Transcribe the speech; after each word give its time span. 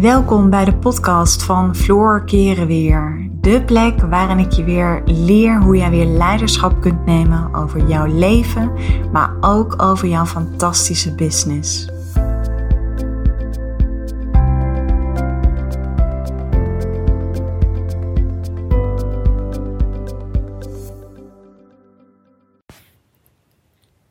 Welkom 0.00 0.50
bij 0.50 0.64
de 0.64 0.76
podcast 0.76 1.42
van 1.42 1.76
Floor 1.76 2.24
Keren 2.24 2.66
Weer. 2.66 3.30
De 3.40 3.62
plek 3.64 4.00
waarin 4.00 4.38
ik 4.38 4.52
je 4.52 4.64
weer 4.64 5.02
leer 5.04 5.62
hoe 5.62 5.76
jij 5.76 5.90
weer 5.90 6.06
leiderschap 6.06 6.80
kunt 6.80 7.06
nemen 7.06 7.54
over 7.54 7.88
jouw 7.88 8.06
leven, 8.06 8.72
maar 9.12 9.36
ook 9.40 9.82
over 9.82 10.08
jouw 10.08 10.24
fantastische 10.24 11.14
business. 11.14 11.88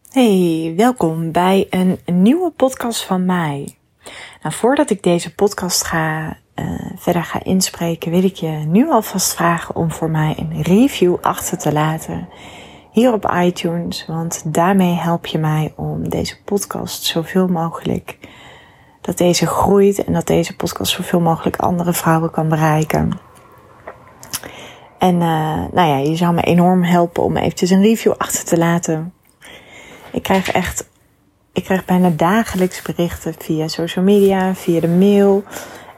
Hey, 0.09 0.73
welkom 0.77 1.31
bij 1.31 1.67
een 1.69 1.99
nieuwe 2.05 2.51
podcast 2.51 3.05
van 3.05 3.25
mij. 3.25 3.76
Nou, 4.41 4.55
voordat 4.55 4.89
ik 4.89 5.03
deze 5.03 5.35
podcast 5.35 5.83
ga, 5.83 6.37
uh, 6.55 6.91
verder 6.95 7.23
ga 7.23 7.43
inspreken, 7.43 8.11
wil 8.11 8.23
ik 8.23 8.35
je 8.35 8.49
nu 8.49 8.89
alvast 8.89 9.33
vragen 9.33 9.75
om 9.75 9.91
voor 9.91 10.09
mij 10.09 10.35
een 10.37 10.61
review 10.61 11.15
achter 11.21 11.57
te 11.57 11.73
laten 11.73 12.27
hier 12.97 13.13
op 13.13 13.31
iTunes. 13.33 14.05
Want 14.07 14.53
daarmee 14.53 14.93
help 14.93 15.25
je 15.25 15.37
mij 15.37 15.73
om 15.75 16.09
deze 16.09 16.41
podcast 16.43 17.03
zoveel 17.03 17.47
mogelijk, 17.47 18.17
dat 19.01 19.17
deze 19.17 19.47
groeit 19.47 20.03
en 20.03 20.13
dat 20.13 20.27
deze 20.27 20.55
podcast 20.55 20.91
zoveel 20.91 21.19
mogelijk 21.19 21.55
andere 21.55 21.93
vrouwen 21.93 22.31
kan 22.31 22.49
bereiken. 22.49 23.19
En 24.97 25.13
uh, 25.13 25.65
nou 25.71 25.87
ja, 25.87 25.97
je 25.97 26.15
zou 26.15 26.33
me 26.33 26.41
enorm 26.41 26.83
helpen 26.83 27.23
om 27.23 27.37
eventjes 27.37 27.69
een 27.69 27.81
review 27.81 28.13
achter 28.17 28.45
te 28.45 28.57
laten. 28.57 29.13
Ik 30.11 30.23
krijg 30.23 30.51
echt 30.51 30.89
ik 31.57 31.63
krijg 31.63 31.85
bijna 31.85 32.09
dagelijks 32.09 32.81
berichten 32.81 33.33
via 33.37 33.67
social 33.67 34.05
media, 34.05 34.55
via 34.55 34.79
de 34.79 34.87
mail. 34.87 35.43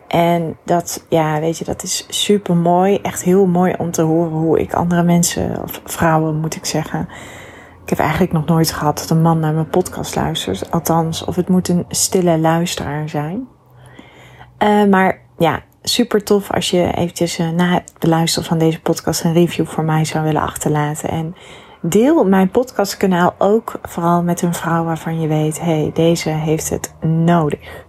En 0.07 0.57
dat, 0.65 1.05
ja, 1.09 1.39
weet 1.39 1.57
je, 1.57 1.65
dat 1.65 1.83
is 1.83 2.05
super 2.09 2.55
mooi. 2.55 2.99
Echt 3.01 3.23
heel 3.23 3.45
mooi 3.45 3.73
om 3.77 3.91
te 3.91 4.01
horen 4.01 4.31
hoe 4.31 4.59
ik 4.59 4.73
andere 4.73 5.03
mensen, 5.03 5.63
of 5.63 5.81
vrouwen 5.83 6.39
moet 6.39 6.55
ik 6.55 6.65
zeggen. 6.65 7.07
Ik 7.83 7.89
heb 7.89 7.99
eigenlijk 7.99 8.31
nog 8.31 8.45
nooit 8.45 8.71
gehad 8.71 8.97
dat 8.97 9.09
een 9.09 9.21
man 9.21 9.39
naar 9.39 9.53
mijn 9.53 9.69
podcast 9.69 10.15
luistert. 10.15 10.71
Althans, 10.71 11.25
of 11.25 11.35
het 11.35 11.49
moet 11.49 11.67
een 11.67 11.85
stille 11.89 12.37
luisteraar 12.37 13.09
zijn. 13.09 13.47
Uh, 14.63 14.85
maar 14.85 15.21
ja, 15.37 15.63
super 15.81 16.23
tof 16.23 16.51
als 16.51 16.69
je 16.69 16.93
eventjes 16.93 17.39
uh, 17.39 17.49
na 17.49 17.73
het 17.73 17.93
beluisteren 17.99 18.47
van 18.47 18.57
deze 18.57 18.81
podcast 18.81 19.23
een 19.23 19.33
review 19.33 19.65
voor 19.65 19.83
mij 19.83 20.05
zou 20.05 20.23
willen 20.23 20.41
achterlaten. 20.41 21.09
En 21.09 21.35
Deel 21.81 22.23
mijn 22.23 22.49
podcastkanaal 22.49 23.35
ook 23.37 23.79
vooral 23.81 24.23
met 24.23 24.41
een 24.41 24.53
vrouw 24.53 24.83
waarvan 24.83 25.21
je 25.21 25.27
weet, 25.27 25.59
hey, 25.61 25.91
deze 25.93 26.29
heeft 26.29 26.69
het 26.69 26.93
nodig. 27.01 27.85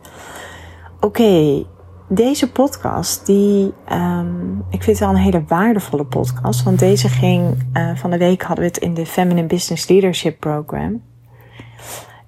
Oké, 1.00 1.64
deze 2.08 2.52
podcast, 2.52 3.27
die, 3.27 3.72
um, 3.92 4.64
ik 4.70 4.83
vind 4.83 4.98
het 4.98 4.98
wel 4.98 5.08
een 5.08 5.22
hele 5.22 5.44
waardevolle 5.46 6.05
podcast. 6.05 6.62
Want 6.62 6.78
deze 6.78 7.08
ging, 7.08 7.66
uh, 7.72 7.91
van 7.96 8.11
de 8.11 8.18
week 8.18 8.42
hadden 8.42 8.64
we 8.64 8.70
het 8.70 8.80
in 8.80 8.94
de 8.94 9.06
Feminine 9.06 9.46
Business 9.46 9.88
Leadership 9.88 10.41
Program. 10.41 11.02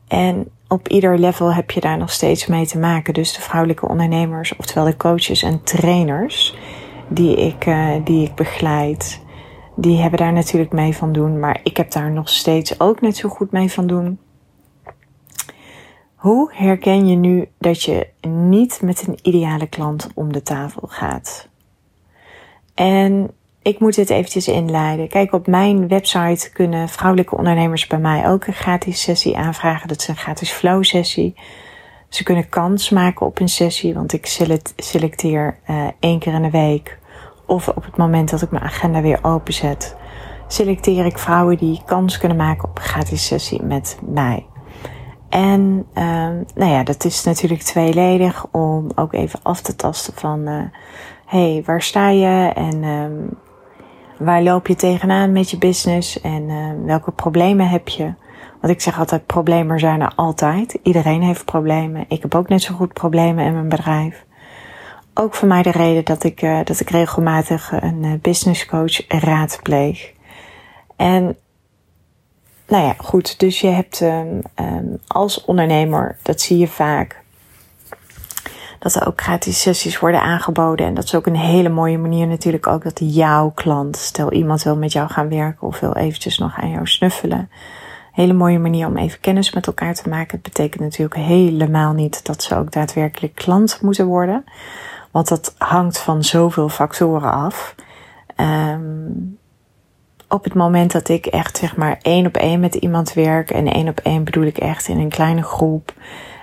En 0.09 0.49
op 0.69 0.89
ieder 0.89 1.19
level 1.19 1.55
heb 1.55 1.71
je 1.71 1.81
daar 1.81 1.99
nog 1.99 2.11
steeds 2.11 2.47
mee 2.47 2.67
te 2.67 2.79
maken. 2.79 3.15
Dus 3.15 3.35
de 3.35 3.41
vrouwelijke 3.41 3.89
ondernemers, 3.89 4.57
oftewel 4.57 4.85
de 4.85 4.97
coaches 4.97 5.43
en 5.43 5.63
trainers 5.63 6.57
die 7.09 7.37
ik, 7.37 7.67
uh, 7.67 7.89
die 8.05 8.27
ik 8.27 8.35
begeleid 8.35 9.21
die 9.77 10.01
hebben 10.01 10.19
daar 10.19 10.33
natuurlijk 10.33 10.73
mee 10.73 10.97
van 10.97 11.13
doen, 11.13 11.39
maar 11.39 11.61
ik 11.63 11.77
heb 11.77 11.91
daar 11.91 12.11
nog 12.11 12.29
steeds 12.29 12.81
ook 12.81 13.01
net 13.01 13.17
zo 13.17 13.29
goed 13.29 13.51
mee 13.51 13.73
van 13.73 13.87
doen. 13.87 14.19
Hoe 16.15 16.53
herken 16.55 17.07
je 17.07 17.17
nu 17.17 17.49
dat 17.59 17.83
je 17.83 18.09
niet 18.29 18.83
met 18.83 19.07
een 19.07 19.19
ideale 19.23 19.67
klant 19.67 20.09
om 20.15 20.33
de 20.33 20.43
tafel 20.43 20.87
gaat? 20.87 21.49
En 22.75 23.31
ik 23.63 23.79
moet 23.79 23.95
dit 23.95 24.11
eventjes 24.11 24.49
inleiden. 24.49 25.09
Kijk, 25.09 25.33
op 25.33 25.47
mijn 25.47 25.89
website 25.89 26.51
kunnen 26.53 26.89
vrouwelijke 26.89 27.37
ondernemers 27.37 27.87
bij 27.87 27.99
mij 27.99 28.29
ook 28.29 28.47
een 28.47 28.53
gratis 28.53 29.03
sessie 29.03 29.37
aanvragen. 29.37 29.89
Dat 29.89 30.01
is 30.01 30.09
een 30.09 30.17
gratis 30.17 30.51
flow 30.51 30.85
sessie. 30.85 31.35
Ze 32.09 32.23
kunnen 32.23 32.49
kans 32.49 32.91
maken 32.91 33.27
op 33.27 33.41
een 33.41 33.49
sessie, 33.49 33.95
want 33.95 34.13
ik 34.13 34.27
selecteer 34.77 35.59
uh, 35.71 35.87
één 36.01 36.19
keer 36.19 36.33
in 36.33 36.43
de 36.43 36.51
week 36.51 36.99
of 37.53 37.69
op 37.69 37.85
het 37.85 37.97
moment 37.97 38.31
dat 38.31 38.43
ik 38.43 38.51
mijn 38.51 38.65
agenda 38.65 39.01
weer 39.01 39.19
openzet, 39.23 39.97
selecteer 40.47 41.05
ik 41.05 41.19
vrouwen 41.19 41.57
die 41.57 41.83
kans 41.85 42.19
kunnen 42.19 42.37
maken 42.37 42.69
op 42.69 42.77
een 42.77 42.83
gratis 42.83 43.27
sessie 43.27 43.63
met 43.63 43.99
mij. 44.07 44.47
En 45.29 45.61
um, 45.95 46.45
nou 46.55 46.71
ja, 46.71 46.83
dat 46.85 47.05
is 47.05 47.25
natuurlijk 47.25 47.63
tweeledig 47.63 48.47
om 48.51 48.91
ook 48.95 49.13
even 49.13 49.39
af 49.43 49.61
te 49.61 49.77
tasten 49.77 50.15
van, 50.15 50.49
uh, 50.49 50.63
hey, 51.27 51.63
waar 51.67 51.83
sta 51.83 52.09
je 52.09 52.53
en 52.55 52.85
um, 52.85 53.29
waar 54.19 54.43
loop 54.43 54.67
je 54.67 54.75
tegenaan 54.75 55.33
met 55.33 55.51
je 55.51 55.59
business 55.59 56.21
en 56.21 56.43
uh, 56.49 56.71
welke 56.85 57.11
problemen 57.11 57.69
heb 57.69 57.89
je? 57.89 58.15
Want 58.61 58.75
ik 58.75 58.81
zeg 58.81 58.99
altijd, 58.99 59.27
problemen 59.27 59.79
zijn 59.79 60.01
er 60.01 60.13
altijd. 60.17 60.79
Iedereen 60.83 61.23
heeft 61.23 61.45
problemen. 61.45 62.05
Ik 62.09 62.23
heb 62.23 62.35
ook 62.35 62.49
net 62.49 62.63
zo 62.63 62.75
goed 62.75 62.93
problemen 62.93 63.45
in 63.45 63.53
mijn 63.53 63.69
bedrijf 63.69 64.25
ook 65.15 65.35
voor 65.35 65.49
mij 65.49 65.63
de 65.63 65.71
reden 65.71 66.05
dat 66.05 66.25
ik, 66.25 66.43
uh, 66.43 66.61
dat 66.65 66.81
ik 66.81 66.91
regelmatig 66.91 67.73
een 67.73 68.03
uh, 68.03 68.13
business 68.21 68.67
coach 68.67 69.09
raadpleeg. 69.09 70.13
En 70.97 71.37
nou 72.69 72.85
ja, 72.85 72.95
goed. 72.99 73.39
Dus 73.39 73.61
je 73.61 73.69
hebt 73.69 74.01
um, 74.01 74.43
um, 74.61 74.99
als 75.07 75.45
ondernemer, 75.45 76.17
dat 76.23 76.41
zie 76.41 76.59
je 76.59 76.69
vaak, 76.69 77.21
dat 78.79 78.95
er 78.95 79.07
ook 79.07 79.21
gratis 79.21 79.61
sessies 79.61 79.99
worden 79.99 80.23
aangeboden. 80.23 80.87
En 80.87 80.95
dat 80.95 81.05
is 81.05 81.15
ook 81.15 81.27
een 81.27 81.37
hele 81.37 81.69
mooie 81.69 81.99
manier 81.99 82.27
natuurlijk 82.27 82.67
ook 82.67 82.83
dat 82.83 83.01
jouw 83.03 83.51
klant, 83.51 83.97
stel 83.97 84.33
iemand 84.33 84.63
wil 84.63 84.77
met 84.77 84.93
jou 84.93 85.11
gaan 85.11 85.29
werken 85.29 85.67
of 85.67 85.81
wil 85.81 85.95
eventjes 85.95 86.39
nog 86.39 86.61
aan 86.61 86.71
jou 86.71 86.87
snuffelen. 86.87 87.51
Hele 88.13 88.33
mooie 88.33 88.59
manier 88.59 88.87
om 88.87 88.97
even 88.97 89.21
kennis 89.21 89.53
met 89.53 89.67
elkaar 89.67 89.95
te 89.95 90.09
maken. 90.09 90.31
Het 90.31 90.43
betekent 90.43 90.83
natuurlijk 90.83 91.21
helemaal 91.21 91.93
niet 91.93 92.27
dat 92.27 92.43
ze 92.43 92.57
ook 92.57 92.73
daadwerkelijk 92.73 93.35
klant 93.35 93.79
moeten 93.83 94.07
worden. 94.07 94.45
Want 95.13 95.29
dat 95.29 95.55
hangt 95.59 95.99
van 95.99 96.25
zoveel 96.25 96.69
factoren 96.69 97.33
af. 97.33 97.75
Um, 98.37 99.39
op 100.29 100.45
het 100.45 100.55
moment 100.55 100.93
dat 100.93 101.09
ik 101.09 101.27
echt 101.27 101.57
zeg 101.57 101.77
maar 101.77 101.99
één 102.03 102.27
op 102.27 102.37
één 102.37 102.61
met 102.61 102.75
iemand 102.75 103.13
werk. 103.13 103.51
En 103.51 103.67
één 103.67 103.89
op 103.89 104.01
één 104.01 104.25
bedoel 104.25 104.45
ik 104.45 104.59
echt 104.59 104.89
in 104.89 104.99
een 104.99 105.09
kleine 105.09 105.43
groep. 105.43 105.95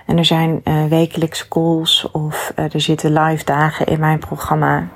En 0.06 0.18
er 0.18 0.24
zijn 0.24 0.60
uh, 0.64 0.84
wekelijkse 0.84 1.48
calls 1.48 2.10
of 2.10 2.52
uh, 2.56 2.74
er 2.74 2.80
zitten 2.80 3.12
live 3.12 3.44
dagen 3.44 3.86
in 3.86 4.00
mijn 4.00 4.18
programma. 4.18 4.88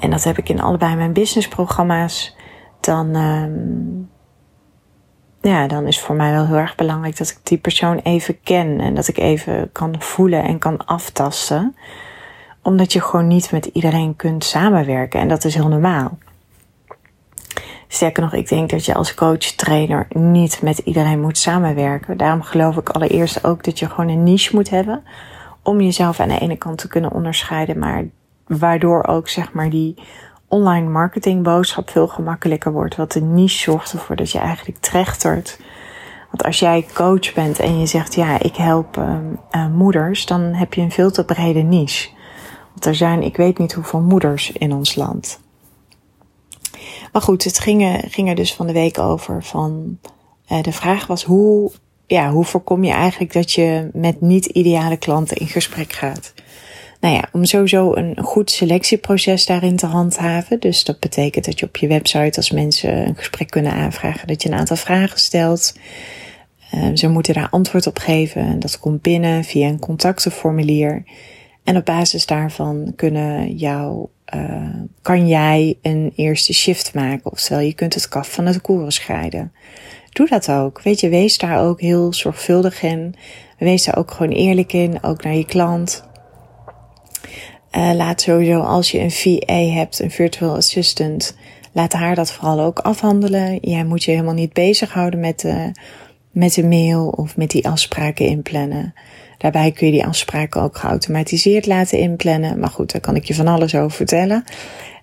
En 0.00 0.10
dat 0.10 0.24
heb 0.24 0.38
ik 0.38 0.48
in 0.48 0.60
allebei 0.60 0.96
mijn 0.96 1.12
businessprogramma's. 1.12 2.36
Dan, 2.80 3.14
um, 3.16 4.10
ja, 5.40 5.66
dan 5.66 5.86
is 5.86 6.00
voor 6.00 6.14
mij 6.14 6.32
wel 6.32 6.46
heel 6.46 6.56
erg 6.56 6.74
belangrijk 6.74 7.16
dat 7.16 7.30
ik 7.30 7.38
die 7.42 7.58
persoon 7.58 7.98
even 7.98 8.40
ken. 8.42 8.80
En 8.80 8.94
dat 8.94 9.08
ik 9.08 9.18
even 9.18 9.72
kan 9.72 9.94
voelen 9.98 10.44
en 10.44 10.58
kan 10.58 10.86
aftasten 10.86 11.76
omdat 12.62 12.92
je 12.92 13.00
gewoon 13.00 13.26
niet 13.26 13.52
met 13.52 13.64
iedereen 13.64 14.16
kunt 14.16 14.44
samenwerken. 14.44 15.20
En 15.20 15.28
dat 15.28 15.44
is 15.44 15.54
heel 15.54 15.68
normaal. 15.68 16.18
Sterker 17.88 18.22
nog, 18.22 18.32
ik 18.32 18.48
denk 18.48 18.70
dat 18.70 18.84
je 18.84 18.94
als 18.94 19.14
coach, 19.14 19.38
trainer 19.38 20.06
niet 20.08 20.62
met 20.62 20.78
iedereen 20.78 21.20
moet 21.20 21.38
samenwerken. 21.38 22.16
Daarom 22.16 22.42
geloof 22.42 22.76
ik 22.76 22.88
allereerst 22.88 23.44
ook 23.44 23.64
dat 23.64 23.78
je 23.78 23.88
gewoon 23.88 24.10
een 24.10 24.22
niche 24.22 24.54
moet 24.54 24.70
hebben. 24.70 25.02
Om 25.62 25.80
jezelf 25.80 26.20
aan 26.20 26.28
de 26.28 26.38
ene 26.38 26.56
kant 26.56 26.78
te 26.78 26.88
kunnen 26.88 27.12
onderscheiden, 27.12 27.78
maar 27.78 28.04
waardoor 28.46 29.06
ook 29.06 29.28
zeg 29.28 29.52
maar 29.52 29.70
die 29.70 29.94
online 30.48 30.88
marketing 30.88 31.42
boodschap 31.42 31.90
veel 31.90 32.08
gemakkelijker 32.08 32.72
wordt. 32.72 32.96
Want 32.96 33.12
de 33.12 33.20
niche 33.20 33.58
zorgt 33.58 33.92
ervoor 33.92 34.16
dat 34.16 34.30
je 34.30 34.38
eigenlijk 34.38 34.78
trechtert. 34.78 35.60
Want 36.30 36.44
als 36.44 36.58
jij 36.58 36.86
coach 36.94 37.32
bent 37.32 37.58
en 37.58 37.78
je 37.78 37.86
zegt 37.86 38.14
ja, 38.14 38.40
ik 38.40 38.56
help 38.56 38.96
uh, 38.96 39.66
moeders, 39.66 40.26
dan 40.26 40.40
heb 40.40 40.74
je 40.74 40.80
een 40.80 40.90
veel 40.90 41.10
te 41.10 41.24
brede 41.24 41.60
niche. 41.60 42.08
Er 42.80 42.94
zijn, 42.94 43.22
ik 43.22 43.36
weet 43.36 43.58
niet 43.58 43.72
hoeveel 43.72 44.00
moeders 44.00 44.52
in 44.52 44.72
ons 44.72 44.94
land. 44.94 45.40
Maar 47.12 47.22
goed, 47.22 47.44
het 47.44 47.58
ging, 47.58 48.04
ging 48.08 48.28
er 48.28 48.34
dus 48.34 48.54
van 48.54 48.66
de 48.66 48.72
week 48.72 48.98
over 48.98 49.44
van, 49.44 49.98
uh, 50.52 50.62
de 50.62 50.72
vraag 50.72 51.06
was 51.06 51.24
hoe, 51.24 51.70
ja, 52.06 52.30
hoe 52.30 52.44
voorkom 52.44 52.84
je 52.84 52.92
eigenlijk 52.92 53.32
dat 53.32 53.52
je 53.52 53.90
met 53.92 54.20
niet 54.20 54.46
ideale 54.46 54.96
klanten 54.96 55.36
in 55.36 55.46
gesprek 55.46 55.92
gaat? 55.92 56.32
Nou 57.00 57.14
ja, 57.14 57.28
om 57.32 57.44
sowieso 57.44 57.94
een 57.94 58.18
goed 58.22 58.50
selectieproces 58.50 59.46
daarin 59.46 59.76
te 59.76 59.86
handhaven. 59.86 60.60
Dus 60.60 60.84
dat 60.84 61.00
betekent 61.00 61.44
dat 61.44 61.58
je 61.58 61.66
op 61.66 61.76
je 61.76 61.86
website 61.86 62.36
als 62.36 62.50
mensen 62.50 63.06
een 63.06 63.16
gesprek 63.16 63.50
kunnen 63.50 63.72
aanvragen, 63.72 64.26
dat 64.26 64.42
je 64.42 64.48
een 64.48 64.58
aantal 64.58 64.76
vragen 64.76 65.18
stelt. 65.18 65.74
Uh, 66.74 66.88
ze 66.94 67.08
moeten 67.08 67.34
daar 67.34 67.48
antwoord 67.50 67.86
op 67.86 67.98
geven. 67.98 68.42
En 68.42 68.58
dat 68.58 68.78
komt 68.78 69.02
binnen 69.02 69.44
via 69.44 69.68
een 69.68 69.78
contactenformulier. 69.78 71.04
En 71.64 71.76
op 71.76 71.84
basis 71.84 72.26
daarvan 72.26 72.92
kunnen 72.96 73.56
jou, 73.56 74.06
uh, 74.34 74.74
kan 75.02 75.28
jij 75.28 75.78
een 75.82 76.12
eerste 76.16 76.54
shift 76.54 76.94
maken. 76.94 77.32
Oftewel, 77.32 77.62
je 77.62 77.74
kunt 77.74 77.94
het 77.94 78.08
kaf 78.08 78.32
van 78.32 78.46
het 78.46 78.60
koren 78.60 78.92
scheiden. 78.92 79.52
Doe 80.10 80.28
dat 80.28 80.50
ook. 80.50 80.82
Weet 80.82 81.00
je, 81.00 81.08
wees 81.08 81.38
daar 81.38 81.60
ook 81.60 81.80
heel 81.80 82.12
zorgvuldig 82.12 82.82
in. 82.82 83.14
Wees 83.58 83.84
daar 83.84 83.96
ook 83.96 84.10
gewoon 84.10 84.32
eerlijk 84.32 84.72
in, 84.72 85.02
ook 85.02 85.22
naar 85.22 85.34
je 85.34 85.46
klant. 85.46 86.08
Uh, 87.76 87.92
laat 87.94 88.20
sowieso 88.20 88.60
als 88.60 88.90
je 88.90 88.98
een 88.98 89.10
VA 89.10 89.54
hebt, 89.54 90.00
een 90.00 90.10
virtual 90.10 90.56
assistant, 90.56 91.36
laat 91.72 91.92
haar 91.92 92.14
dat 92.14 92.32
vooral 92.32 92.60
ook 92.60 92.78
afhandelen. 92.78 93.58
Jij 93.60 93.84
moet 93.84 94.04
je 94.04 94.10
helemaal 94.10 94.34
niet 94.34 94.52
bezighouden 94.52 95.20
met 95.20 95.40
de, 95.40 95.72
met 96.30 96.54
de 96.54 96.66
mail 96.66 97.08
of 97.08 97.36
met 97.36 97.50
die 97.50 97.68
afspraken 97.68 98.26
inplannen. 98.26 98.94
Daarbij 99.40 99.72
kun 99.72 99.86
je 99.86 99.92
die 99.92 100.06
afspraken 100.06 100.62
ook 100.62 100.76
geautomatiseerd 100.76 101.66
laten 101.66 101.98
inplannen. 101.98 102.58
Maar 102.58 102.68
goed, 102.68 102.92
daar 102.92 103.00
kan 103.00 103.16
ik 103.16 103.24
je 103.24 103.34
van 103.34 103.48
alles 103.48 103.74
over 103.74 103.90
vertellen. 103.90 104.44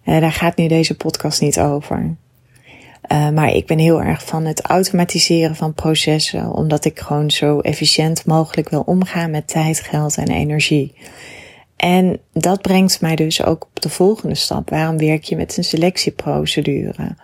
Uh, 0.05 0.19
daar 0.19 0.31
gaat 0.31 0.57
nu 0.57 0.67
deze 0.67 0.95
podcast 0.95 1.41
niet 1.41 1.59
over. 1.59 2.15
Uh, 3.11 3.29
maar 3.29 3.53
ik 3.53 3.65
ben 3.65 3.77
heel 3.77 4.01
erg 4.01 4.25
van 4.25 4.45
het 4.45 4.61
automatiseren 4.61 5.55
van 5.55 5.73
processen, 5.73 6.51
omdat 6.51 6.85
ik 6.85 6.99
gewoon 6.99 7.31
zo 7.31 7.59
efficiënt 7.59 8.25
mogelijk 8.25 8.69
wil 8.69 8.81
omgaan 8.81 9.31
met 9.31 9.47
tijd, 9.47 9.79
geld 9.79 10.17
en 10.17 10.29
energie. 10.31 10.93
En 11.75 12.19
dat 12.33 12.61
brengt 12.61 13.01
mij 13.01 13.15
dus 13.15 13.43
ook 13.43 13.63
op 13.63 13.81
de 13.81 13.89
volgende 13.89 14.35
stap. 14.35 14.69
Waarom 14.69 14.97
werk 14.97 15.23
je 15.23 15.35
met 15.35 15.57
een 15.57 15.63
selectieprocedure? 15.63 17.15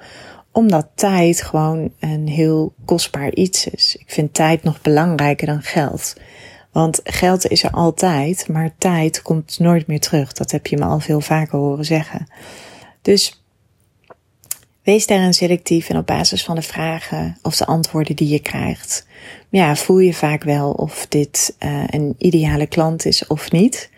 Omdat 0.52 0.88
tijd 0.96 1.42
gewoon 1.42 1.92
een 2.00 2.28
heel 2.28 2.74
kostbaar 2.86 3.34
iets 3.34 3.68
is. 3.68 3.96
Ik 4.00 4.12
vind 4.12 4.34
tijd 4.34 4.64
nog 4.64 4.82
belangrijker 4.82 5.48
dan 5.48 5.62
geld. 5.62 6.16
Want 6.74 7.00
geld 7.04 7.48
is 7.48 7.64
er 7.64 7.72
altijd, 7.72 8.48
maar 8.48 8.74
tijd 8.78 9.22
komt 9.22 9.60
nooit 9.60 9.88
meer 9.88 10.00
terug. 10.00 10.34
Dat 10.34 10.52
heb 10.52 10.68
je 10.68 10.78
me 10.78 10.86
al 10.86 11.00
veel 11.00 11.22
vaker 11.22 11.60
horen 11.60 11.86
zeggen. 11.86 12.28
Dus 13.02 13.44
wees 14.84 15.08
daarin 15.08 15.34
selectief 15.34 15.90
en 15.90 15.98
op 15.98 16.06
basis 16.06 16.44
van 16.44 16.56
de 16.56 16.62
vragen 16.62 17.38
of 17.42 17.56
de 17.56 17.66
antwoorden 17.66 18.16
die 18.16 18.28
je 18.28 18.40
krijgt. 18.40 19.08
Ja, 19.50 19.76
voel 19.76 20.00
je 20.00 20.14
vaak 20.14 20.44
wel 20.44 20.72
of 20.72 21.06
dit 21.10 21.56
uh, 21.60 21.84
een 21.88 22.16
ideale 22.18 22.68
klant 22.68 23.06
is 23.06 23.28
of 23.28 23.52
niet. 23.52 23.90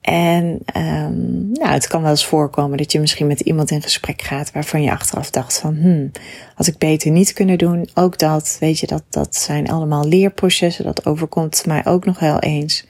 En 0.00 0.44
um, 0.76 1.52
nou, 1.52 1.72
het 1.72 1.86
kan 1.86 2.02
wel 2.02 2.10
eens 2.10 2.26
voorkomen 2.26 2.78
dat 2.78 2.92
je 2.92 3.00
misschien 3.00 3.26
met 3.26 3.40
iemand 3.40 3.70
in 3.70 3.82
gesprek 3.82 4.22
gaat 4.22 4.52
waarvan 4.52 4.82
je 4.82 4.90
achteraf 4.90 5.30
dacht 5.30 5.58
van, 5.58 5.76
hmm, 5.76 6.10
had 6.54 6.66
ik 6.66 6.78
beter 6.78 7.10
niet 7.10 7.32
kunnen 7.32 7.58
doen. 7.58 7.88
Ook 7.94 8.18
dat, 8.18 8.56
weet 8.60 8.78
je, 8.78 8.86
dat, 8.86 9.02
dat 9.10 9.36
zijn 9.36 9.68
allemaal 9.70 10.04
leerprocessen. 10.04 10.84
Dat 10.84 11.06
overkomt 11.06 11.66
mij 11.66 11.86
ook 11.86 12.04
nog 12.04 12.18
wel 12.18 12.38
eens. 12.38 12.86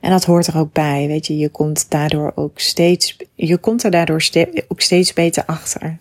En 0.00 0.10
dat 0.10 0.24
hoort 0.24 0.46
er 0.46 0.58
ook 0.58 0.72
bij, 0.72 1.06
weet 1.06 1.26
je. 1.26 1.36
Je 1.36 1.48
komt 1.48 1.90
daardoor 1.90 2.32
ook 2.34 2.58
steeds, 2.58 3.16
je 3.34 3.58
komt 3.58 3.82
er 3.82 3.90
daardoor 3.90 4.22
ste 4.22 4.64
ook 4.68 4.80
steeds 4.80 5.12
beter 5.12 5.44
achter. 5.44 5.96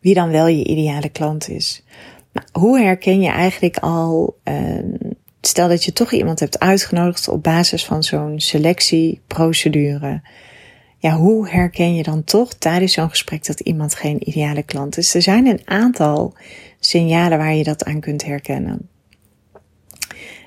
Wie 0.00 0.14
dan 0.14 0.30
wel 0.30 0.46
je 0.46 0.64
ideale 0.64 1.08
klant 1.08 1.48
is. 1.48 1.84
Hoe 2.52 2.80
herken 2.80 3.20
je 3.20 3.30
eigenlijk 3.30 3.78
al, 3.78 4.36
um, 4.44 4.96
stel 5.46 5.68
dat 5.68 5.84
je 5.84 5.92
toch 5.92 6.12
iemand 6.12 6.40
hebt 6.40 6.58
uitgenodigd 6.58 7.28
op 7.28 7.42
basis 7.42 7.84
van 7.84 8.02
zo'n 8.02 8.40
selectieprocedure. 8.40 10.22
Ja, 10.98 11.16
hoe 11.16 11.48
herken 11.48 11.94
je 11.94 12.02
dan 12.02 12.24
toch 12.24 12.54
tijdens 12.54 12.92
zo'n 12.92 13.10
gesprek 13.10 13.46
dat 13.46 13.60
iemand 13.60 13.94
geen 13.94 14.28
ideale 14.28 14.62
klant 14.62 14.98
is? 14.98 15.14
Er 15.14 15.22
zijn 15.22 15.46
een 15.46 15.60
aantal 15.64 16.34
signalen 16.80 17.38
waar 17.38 17.54
je 17.54 17.64
dat 17.64 17.84
aan 17.84 18.00
kunt 18.00 18.24
herkennen. 18.24 18.88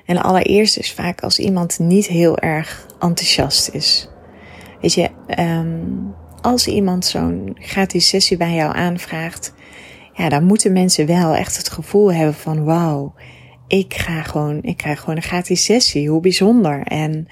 En 0.06 0.18
allereerst 0.18 0.78
is 0.78 0.92
vaak 0.92 1.22
als 1.22 1.40
iemand 1.40 1.80
niet 1.80 2.08
heel 2.08 2.38
erg 2.38 2.86
enthousiast 3.00 3.70
is. 3.70 4.10
Weet 4.82 4.94
je, 4.94 5.10
um, 5.40 6.16
als 6.42 6.68
iemand 6.68 7.06
zo'n 7.06 7.58
gratis 7.60 8.08
sessie 8.08 8.38
bij 8.38 8.54
jou 8.54 8.76
aanvraagt, 8.76 9.54
ja, 10.14 10.30
dan 10.30 10.44
moeten 10.44 10.72
mensen 10.72 11.06
wel 11.06 11.36
echt 11.36 11.58
het 11.58 11.70
gevoel 11.70 12.14
hebben 12.14 12.34
van 12.34 12.64
wauw, 12.64 13.14
ik 13.70 13.94
ga 13.94 14.24
gewoon, 14.24 14.60
ik 14.62 14.78
krijg 14.78 15.00
gewoon 15.00 15.16
een 15.16 15.22
gratis 15.22 15.64
sessie. 15.64 16.10
Hoe 16.10 16.22
bijzonder. 16.22 16.84
En 16.84 17.28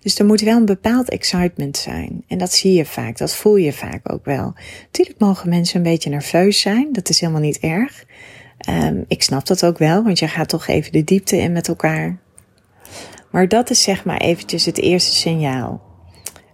dus 0.00 0.18
er 0.18 0.26
moet 0.26 0.40
wel 0.40 0.56
een 0.56 0.64
bepaald 0.64 1.08
excitement 1.08 1.76
zijn. 1.76 2.24
En 2.26 2.38
dat 2.38 2.52
zie 2.52 2.72
je 2.72 2.84
vaak, 2.84 3.18
dat 3.18 3.34
voel 3.34 3.56
je 3.56 3.72
vaak 3.72 4.12
ook 4.12 4.24
wel. 4.24 4.54
Natuurlijk 4.84 5.18
mogen 5.18 5.48
mensen 5.48 5.76
een 5.76 5.90
beetje 5.90 6.10
nerveus 6.10 6.60
zijn. 6.60 6.88
Dat 6.92 7.08
is 7.08 7.20
helemaal 7.20 7.42
niet 7.42 7.58
erg. 7.58 8.04
Um, 8.68 9.04
ik 9.08 9.22
snap 9.22 9.46
dat 9.46 9.64
ook 9.64 9.78
wel, 9.78 10.02
want 10.02 10.18
je 10.18 10.28
gaat 10.28 10.48
toch 10.48 10.66
even 10.66 10.92
de 10.92 11.04
diepte 11.04 11.36
in 11.36 11.52
met 11.52 11.68
elkaar. 11.68 12.18
Maar 13.30 13.48
dat 13.48 13.70
is 13.70 13.82
zeg 13.82 14.04
maar 14.04 14.20
eventjes 14.20 14.64
het 14.64 14.78
eerste 14.78 15.14
signaal. 15.14 15.82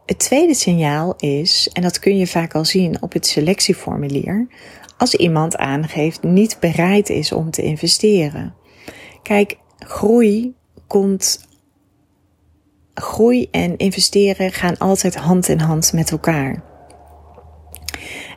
Het 0.07 0.19
tweede 0.19 0.55
signaal 0.55 1.15
is, 1.17 1.71
en 1.73 1.83
dat 1.83 1.99
kun 1.99 2.17
je 2.17 2.27
vaak 2.27 2.55
al 2.55 2.65
zien 2.65 3.03
op 3.03 3.13
het 3.13 3.27
selectieformulier, 3.27 4.47
als 4.97 5.15
iemand 5.15 5.57
aangeeft 5.57 6.23
niet 6.23 6.57
bereid 6.61 7.09
is 7.09 7.33
om 7.33 7.51
te 7.51 7.63
investeren. 7.63 8.55
Kijk, 9.25 9.59
groei 9.79 10.55
komt. 10.87 11.49
Groei 12.95 13.49
en 13.51 13.77
investeren 13.77 14.53
gaan 14.53 14.79
altijd 14.79 15.15
hand 15.15 15.49
in 15.49 15.59
hand 15.59 15.93
met 15.93 16.11
elkaar. 16.11 16.63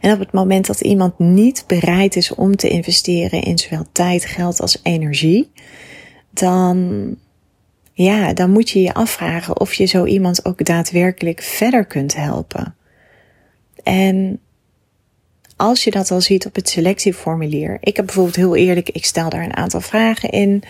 En 0.01 0.13
op 0.13 0.19
het 0.19 0.31
moment 0.31 0.67
dat 0.67 0.81
iemand 0.81 1.19
niet 1.19 1.63
bereid 1.67 2.15
is 2.15 2.35
om 2.35 2.55
te 2.55 2.69
investeren 2.69 3.41
in 3.41 3.57
zowel 3.57 3.85
tijd, 3.91 4.25
geld 4.25 4.61
als 4.61 4.79
energie, 4.83 5.51
dan, 6.29 7.15
ja, 7.93 8.33
dan 8.33 8.51
moet 8.51 8.69
je 8.69 8.81
je 8.81 8.93
afvragen 8.93 9.59
of 9.59 9.73
je 9.73 9.85
zo 9.85 10.05
iemand 10.05 10.45
ook 10.45 10.65
daadwerkelijk 10.65 11.41
verder 11.41 11.85
kunt 11.85 12.15
helpen. 12.15 12.75
En 13.83 14.39
als 15.57 15.83
je 15.83 15.91
dat 15.91 16.11
al 16.11 16.21
ziet 16.21 16.45
op 16.45 16.55
het 16.55 16.69
selectieformulier. 16.69 17.77
Ik 17.79 17.95
heb 17.95 18.05
bijvoorbeeld 18.05 18.35
heel 18.35 18.55
eerlijk, 18.55 18.89
ik 18.89 19.05
stel 19.05 19.29
daar 19.29 19.43
een 19.43 19.57
aantal 19.57 19.81
vragen 19.81 20.29
in. 20.29 20.63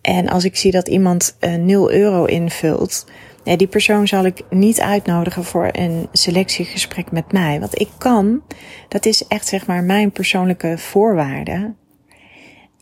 En 0.00 0.28
als 0.28 0.44
ik 0.44 0.56
zie 0.56 0.70
dat 0.70 0.88
iemand 0.88 1.36
uh, 1.40 1.54
0 1.54 1.92
euro 1.92 2.24
invult, 2.24 3.06
die 3.42 3.66
persoon 3.66 4.08
zal 4.08 4.24
ik 4.24 4.42
niet 4.50 4.80
uitnodigen 4.80 5.44
voor 5.44 5.68
een 5.72 6.08
selectiegesprek 6.12 7.10
met 7.10 7.32
mij. 7.32 7.60
Wat 7.60 7.80
ik 7.80 7.88
kan, 7.98 8.42
dat 8.88 9.06
is 9.06 9.26
echt 9.26 9.46
zeg 9.46 9.66
maar 9.66 9.84
mijn 9.84 10.12
persoonlijke 10.12 10.78
voorwaarde. 10.78 11.74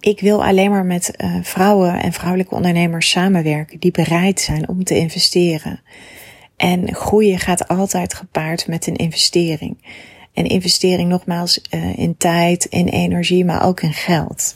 Ik 0.00 0.20
wil 0.20 0.44
alleen 0.44 0.70
maar 0.70 0.84
met 0.84 1.14
uh, 1.16 1.36
vrouwen 1.42 2.00
en 2.00 2.12
vrouwelijke 2.12 2.54
ondernemers 2.54 3.10
samenwerken 3.10 3.80
die 3.80 3.90
bereid 3.90 4.40
zijn 4.40 4.68
om 4.68 4.84
te 4.84 4.96
investeren. 4.96 5.80
En 6.56 6.94
groeien 6.94 7.38
gaat 7.38 7.68
altijd 7.68 8.14
gepaard 8.14 8.66
met 8.66 8.86
een 8.86 8.96
investering. 8.96 9.76
En 10.34 10.46
investering 10.46 11.08
nogmaals 11.08 11.60
uh, 11.70 11.98
in 11.98 12.16
tijd, 12.16 12.64
in 12.64 12.86
energie, 12.86 13.44
maar 13.44 13.66
ook 13.66 13.82
in 13.82 13.92
geld. 13.92 14.54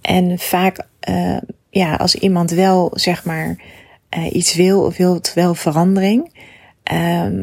En 0.00 0.38
vaak, 0.38 0.86
uh, 1.08 1.36
ja, 1.70 1.94
als 1.94 2.14
iemand 2.14 2.50
wel 2.50 2.90
zeg 2.94 3.24
maar 3.24 3.56
uh, 4.16 4.34
iets 4.34 4.54
wil, 4.54 4.84
of 4.84 4.96
wil 4.96 5.14
het 5.14 5.34
wel 5.34 5.54
verandering. 5.54 6.40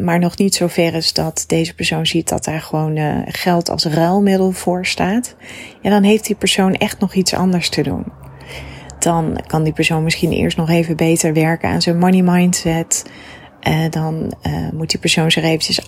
maar 0.03 0.19
nog 0.19 0.37
niet 0.37 0.55
zo 0.55 0.67
ver 0.67 0.93
is 0.93 1.13
dat 1.13 1.43
deze 1.47 1.75
persoon 1.75 2.05
ziet 2.05 2.29
dat 2.29 2.43
daar 2.43 2.61
gewoon 2.61 3.23
geld 3.27 3.69
als 3.69 3.85
ruilmiddel 3.85 4.51
voor 4.51 4.85
staat. 4.85 5.35
Ja, 5.81 5.89
dan 5.89 6.03
heeft 6.03 6.25
die 6.25 6.35
persoon 6.35 6.73
echt 6.73 6.99
nog 6.99 7.13
iets 7.13 7.33
anders 7.33 7.69
te 7.69 7.81
doen. 7.81 8.05
Dan 8.99 9.39
kan 9.47 9.63
die 9.63 9.73
persoon 9.73 10.03
misschien 10.03 10.31
eerst 10.31 10.57
nog 10.57 10.69
even 10.69 10.95
beter 10.95 11.33
werken 11.33 11.69
aan 11.69 11.81
zijn 11.81 11.97
money 11.97 12.21
mindset. 12.21 13.05
Uh, 13.67 13.89
dan 13.89 14.33
uh, 14.47 14.69
moet 14.69 14.89
die 14.89 14.99
persoon 14.99 15.31
zich 15.31 15.43
eventjes 15.43 15.87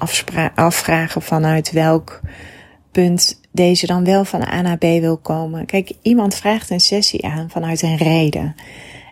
afvragen 0.56 1.22
vanuit 1.22 1.72
welk 1.72 2.22
punt 2.92 3.42
deze 3.52 3.86
dan 3.86 4.04
wel 4.04 4.26
van 4.26 4.42
A 4.42 4.62
naar 4.62 4.78
B 4.78 4.82
wil 4.82 5.18
komen. 5.18 5.66
Kijk, 5.66 5.92
iemand 6.02 6.36
vraagt 6.36 6.70
een 6.70 6.80
sessie 6.80 7.26
aan 7.26 7.50
vanuit 7.50 7.82
een 7.82 7.98
reden. 7.98 8.56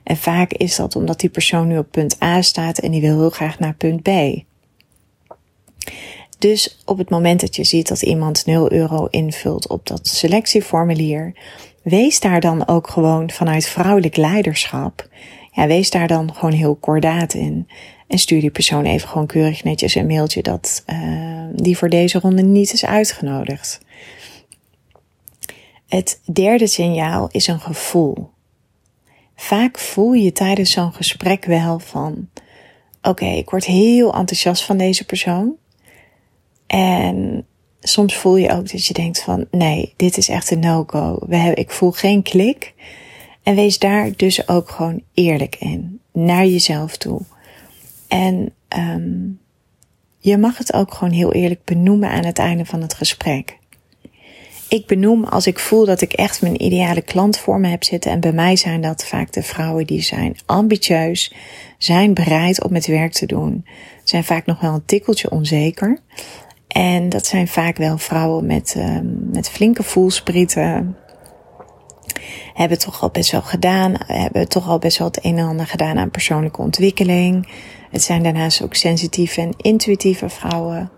En 0.04 0.18
vaak 0.18 0.54
is 0.54 0.75
dat 0.75 0.96
omdat 0.96 1.20
die 1.20 1.30
persoon 1.30 1.68
nu 1.68 1.78
op 1.78 1.92
punt 1.92 2.24
A 2.24 2.42
staat 2.42 2.78
en 2.78 2.92
die 2.92 3.01
wil 3.01 3.18
heel 3.20 3.30
graag 3.30 3.60
naar 3.60 3.74
punt 3.74 4.01
B. 4.01 4.10
Dus 6.39 6.80
op 6.86 6.98
het 6.98 7.10
moment 7.10 7.42
dat 7.42 7.56
je 7.56 7.63
ziet 7.63 7.88
dat 7.88 8.01
iemand 8.01 8.46
0 8.46 8.72
euro 8.72 9.06
invult 9.06 9.68
op 9.68 9.88
dat 9.88 10.08
selectieformulier, 10.08 11.34
wees 11.84 12.20
daar 12.20 12.39
dan 12.39 12.68
ook 12.68 12.89
gewoon 12.89 13.32
vanuit 13.32 13.68
vrouwelijk 13.68 14.16
leiderschap. 14.16 15.08
Ja, 15.51 15.68
wees 15.68 15.89
daar 15.89 16.08
dan 16.08 16.34
gewoon 16.34 16.54
heel 16.54 16.75
kordaat 16.75 17.34
in. 17.34 17.68
En 18.10 18.18
stuur 18.18 18.42
die 18.42 18.51
persoon 18.51 18.86
even 18.86 19.08
gewoon 19.08 19.28
keurig 19.28 19.63
netjes 19.63 19.96
een 19.96 20.08
mailtje 20.08 20.42
dat 20.42 20.84
uh, 20.88 21.46
die 21.54 21.78
voor 21.78 21.89
deze 21.89 22.20
ronde 22.20 22.42
niet 22.42 22.74
is 22.74 22.86
uitgenodigd. 22.86 23.80
Het 25.88 26.20
derde 26.32 26.68
signaal 26.68 27.30
is 27.32 27.48
een 27.48 27.60
gevoel. 27.60 28.30
Vaak 29.36 29.78
voel 29.80 30.13
je 30.13 30.32
tijdens 30.32 30.72
zo'n 30.72 30.94
gesprek 30.94 31.46
wel 31.46 31.80
van: 31.80 32.30
oké, 33.01 33.25
ik 33.25 33.50
word 33.50 33.66
heel 33.66 34.13
enthousiast 34.13 34.63
van 34.63 34.78
deze 34.78 35.06
persoon. 35.06 35.56
En 36.68 37.46
soms 37.80 38.16
voel 38.16 38.38
je 38.38 38.51
ook 38.51 38.72
dat 38.72 38.86
je 38.86 38.94
denkt 38.94 39.22
van: 39.22 39.46
nee, 39.51 39.94
dit 39.96 40.18
is 40.18 40.30
echt 40.30 40.51
een 40.51 40.60
no-go. 40.60 41.20
Ik 41.54 41.72
voel 41.72 41.92
geen 41.92 42.24
klik. 42.24 42.74
En 43.44 43.56
wees 43.56 43.80
daar 43.80 44.12
dus 44.16 44.48
ook 44.48 44.70
gewoon 44.70 45.01
eerlijk 45.13 45.56
in, 45.56 46.01
naar 46.13 46.46
jezelf 46.46 46.98
toe. 46.98 47.22
En 48.10 48.54
um, 48.78 49.39
je 50.20 50.38
mag 50.38 50.58
het 50.58 50.74
ook 50.74 50.94
gewoon 50.94 51.13
heel 51.13 51.34
eerlijk 51.34 51.63
benoemen 51.63 52.10
aan 52.10 52.25
het 52.25 52.39
einde 52.39 52.66
van 52.66 52.82
het 52.82 52.94
gesprek. 52.94 53.58
ik 54.70 54.88
benoem 54.88 55.24
als 55.24 55.48
ik 55.48 55.60
voel 55.60 55.86
dat 55.86 56.01
ik 56.01 56.13
echt 56.13 56.42
mijn 56.42 56.63
ideale 56.63 57.01
klant 57.01 57.38
voor 57.38 57.60
me 57.60 57.68
heb 57.68 57.84
zitten. 57.84 58.12
En 58.12 58.20
bij 58.20 58.32
mij 58.32 58.56
zijn 58.56 58.82
dat 58.82 59.06
vaak 59.06 59.32
de 59.32 59.44
vrouwen 59.44 59.86
die 59.86 60.01
zijn 60.01 60.38
ambitieus, 60.46 61.34
zijn 61.78 62.13
bereid 62.13 62.63
om 62.63 62.74
het 62.74 62.86
werk 62.86 63.12
te 63.12 63.25
doen. 63.25 63.66
Zijn 64.04 64.24
vaak 64.24 64.46
nog 64.46 64.60
wel 64.60 64.74
een 64.74 64.86
tikkeltje 64.86 65.32
onzeker. 65.32 66.00
En 66.68 67.10
dat 67.10 67.25
zijn 67.25 67.48
vaak 67.48 67.78
wel 67.78 67.98
vrouwen 67.98 68.46
met, 68.46 68.74
uh, 68.78 69.00
met 69.32 69.50
flinke 69.50 69.84
voelsprieten. 69.84 70.96
Hebben 72.54 72.80
toch 72.80 73.02
al 73.02 73.10
best 73.10 73.32
wel 73.32 73.42
gedaan, 73.42 73.94
hebben 74.06 74.48
toch 74.48 74.68
al 74.68 74.80
best 74.80 74.98
wel 74.98 75.08
het 75.08 75.26
een 75.26 75.38
en 75.38 75.48
ander 75.48 75.68
gedaan 75.68 75.98
aan 75.98 76.12
persoonlijke 76.12 76.62
ontwikkeling. 76.62 77.48
Het 77.92 78.02
zijn 78.02 78.24
daarnaast 78.24 78.62
ook 78.62 78.76
sensitieve 78.76 79.42
en 79.42 79.54
intuïtieve 79.58 80.30
vrouwen 80.30 80.92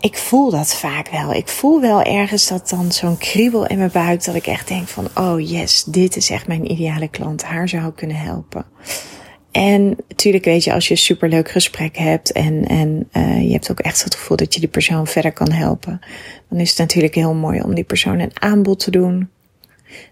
ik 0.00 0.16
voel 0.16 0.50
dat 0.50 0.74
vaak 0.74 1.08
wel. 1.08 1.32
Ik 1.32 1.48
voel 1.48 1.80
wel 1.80 2.02
ergens 2.02 2.48
dat 2.48 2.68
dan 2.68 2.92
zo'n 2.92 3.18
kriebel 3.18 3.66
in 3.66 3.78
mijn 3.78 3.90
buik 3.92 4.24
dat 4.24 4.34
ik 4.34 4.46
echt 4.46 4.68
denk 4.68 4.88
van, 4.88 5.08
oh 5.14 5.48
yes, 5.50 5.84
dit 5.84 6.16
is 6.16 6.30
echt 6.30 6.46
mijn 6.46 6.70
ideale 6.70 7.08
klant. 7.08 7.42
Haar 7.42 7.68
zou 7.68 7.86
ik 7.86 7.96
kunnen 7.96 8.16
helpen. 8.16 8.64
En 9.50 9.96
natuurlijk 10.08 10.44
weet 10.44 10.64
je, 10.64 10.72
als 10.72 10.86
je 10.86 10.90
een 10.90 11.00
superleuk 11.00 11.50
gesprek 11.50 11.96
hebt 11.96 12.32
en, 12.32 12.64
en 12.66 13.08
uh, 13.12 13.42
je 13.42 13.52
hebt 13.52 13.70
ook 13.70 13.80
echt 13.80 14.04
het 14.04 14.14
gevoel 14.14 14.36
dat 14.36 14.54
je 14.54 14.60
die 14.60 14.68
persoon 14.68 15.06
verder 15.06 15.32
kan 15.32 15.52
helpen, 15.52 16.00
dan 16.48 16.58
is 16.58 16.68
het 16.68 16.78
natuurlijk 16.78 17.14
heel 17.14 17.34
mooi 17.34 17.60
om 17.60 17.74
die 17.74 17.84
persoon 17.84 18.18
een 18.18 18.40
aanbod 18.42 18.80
te 18.80 18.90
doen. 18.90 19.28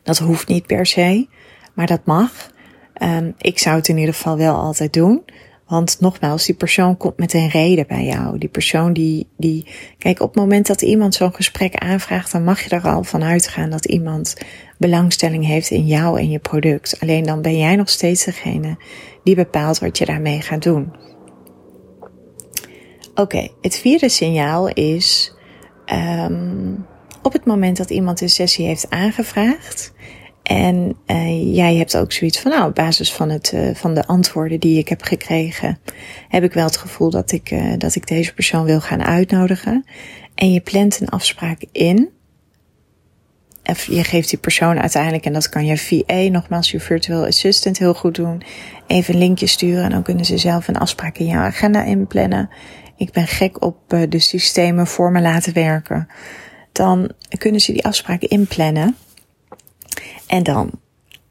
Dat 0.02 0.18
hoeft 0.18 0.48
niet 0.48 0.66
per 0.66 0.86
se, 0.86 1.28
maar 1.74 1.86
dat 1.86 2.04
mag. 2.04 2.54
Um, 3.02 3.34
ik 3.38 3.58
zou 3.58 3.76
het 3.76 3.88
in 3.88 3.98
ieder 3.98 4.14
geval 4.14 4.36
wel 4.36 4.54
altijd 4.54 4.92
doen. 4.92 5.22
Want 5.66 6.00
nogmaals, 6.00 6.44
die 6.44 6.54
persoon 6.54 6.96
komt 6.96 7.16
met 7.16 7.32
een 7.32 7.48
reden 7.48 7.86
bij 7.86 8.04
jou. 8.04 8.38
Die 8.38 8.48
persoon 8.48 8.92
die, 8.92 9.28
die, 9.36 9.66
kijk, 9.98 10.20
op 10.20 10.28
het 10.28 10.36
moment 10.36 10.66
dat 10.66 10.82
iemand 10.82 11.14
zo'n 11.14 11.34
gesprek 11.34 11.74
aanvraagt, 11.74 12.32
dan 12.32 12.44
mag 12.44 12.60
je 12.60 12.68
er 12.68 12.88
al 12.88 13.04
van 13.04 13.22
uitgaan 13.22 13.70
dat 13.70 13.84
iemand 13.84 14.36
belangstelling 14.78 15.46
heeft 15.46 15.70
in 15.70 15.86
jou 15.86 16.18
en 16.18 16.30
je 16.30 16.38
product. 16.38 17.00
Alleen 17.00 17.24
dan 17.24 17.42
ben 17.42 17.58
jij 17.58 17.76
nog 17.76 17.88
steeds 17.88 18.24
degene 18.24 18.76
die 19.24 19.34
bepaalt 19.34 19.78
wat 19.78 19.98
je 19.98 20.04
daarmee 20.04 20.40
gaat 20.40 20.62
doen. 20.62 20.92
Oké, 23.14 23.48
het 23.60 23.78
vierde 23.78 24.08
signaal 24.08 24.68
is, 24.68 25.34
um, 25.86 26.86
op 27.26 27.32
het 27.32 27.44
moment 27.44 27.76
dat 27.76 27.90
iemand 27.90 28.20
een 28.20 28.28
sessie 28.28 28.66
heeft 28.66 28.90
aangevraagd, 28.90 29.92
en 30.42 30.96
uh, 31.06 31.54
jij 31.54 31.74
hebt 31.74 31.96
ook 31.96 32.12
zoiets 32.12 32.40
van, 32.40 32.50
nou, 32.50 32.68
op 32.68 32.74
basis 32.74 33.12
van, 33.12 33.28
het, 33.28 33.52
uh, 33.54 33.74
van 33.74 33.94
de 33.94 34.06
antwoorden 34.06 34.60
die 34.60 34.78
ik 34.78 34.88
heb 34.88 35.02
gekregen, 35.02 35.78
heb 36.28 36.42
ik 36.42 36.52
wel 36.52 36.64
het 36.64 36.76
gevoel 36.76 37.10
dat 37.10 37.32
ik, 37.32 37.50
uh, 37.50 37.72
dat 37.78 37.94
ik 37.94 38.06
deze 38.06 38.34
persoon 38.34 38.64
wil 38.64 38.80
gaan 38.80 39.02
uitnodigen. 39.02 39.84
En 40.34 40.52
je 40.52 40.60
plant 40.60 41.00
een 41.00 41.08
afspraak 41.08 41.64
in. 41.72 42.08
Of 43.64 43.84
je 43.84 44.04
geeft 44.04 44.30
die 44.30 44.38
persoon 44.38 44.80
uiteindelijk, 44.80 45.24
en 45.24 45.32
dat 45.32 45.48
kan 45.48 45.66
je 45.66 45.76
VA, 45.76 46.28
nogmaals 46.30 46.70
je 46.70 46.80
virtual 46.80 47.26
assistant, 47.26 47.78
heel 47.78 47.94
goed 47.94 48.14
doen. 48.14 48.42
Even 48.86 49.14
een 49.14 49.20
linkje 49.20 49.46
sturen 49.46 49.84
en 49.84 49.90
dan 49.90 50.02
kunnen 50.02 50.24
ze 50.24 50.38
zelf 50.38 50.68
een 50.68 50.78
afspraak 50.78 51.18
in 51.18 51.26
jouw 51.26 51.42
agenda 51.42 51.82
inplannen. 51.82 52.50
Ik 52.96 53.12
ben 53.12 53.26
gek 53.26 53.64
op 53.64 53.78
de 54.08 54.18
systemen 54.18 54.86
voor 54.86 55.12
me 55.12 55.20
laten 55.20 55.52
werken. 55.52 56.08
Dan 56.76 57.10
kunnen 57.38 57.60
ze 57.60 57.72
die 57.72 57.84
afspraken 57.84 58.28
inplannen. 58.28 58.96
En 60.26 60.42
dan, 60.42 60.70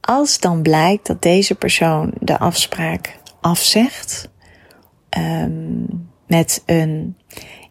als 0.01 0.39
dan 0.39 0.61
blijkt 0.61 1.07
dat 1.07 1.21
deze 1.21 1.55
persoon 1.55 2.11
de 2.19 2.39
afspraak 2.39 3.19
afzegt, 3.41 4.29
um, 5.17 6.09
met 6.27 6.63
een, 6.65 7.17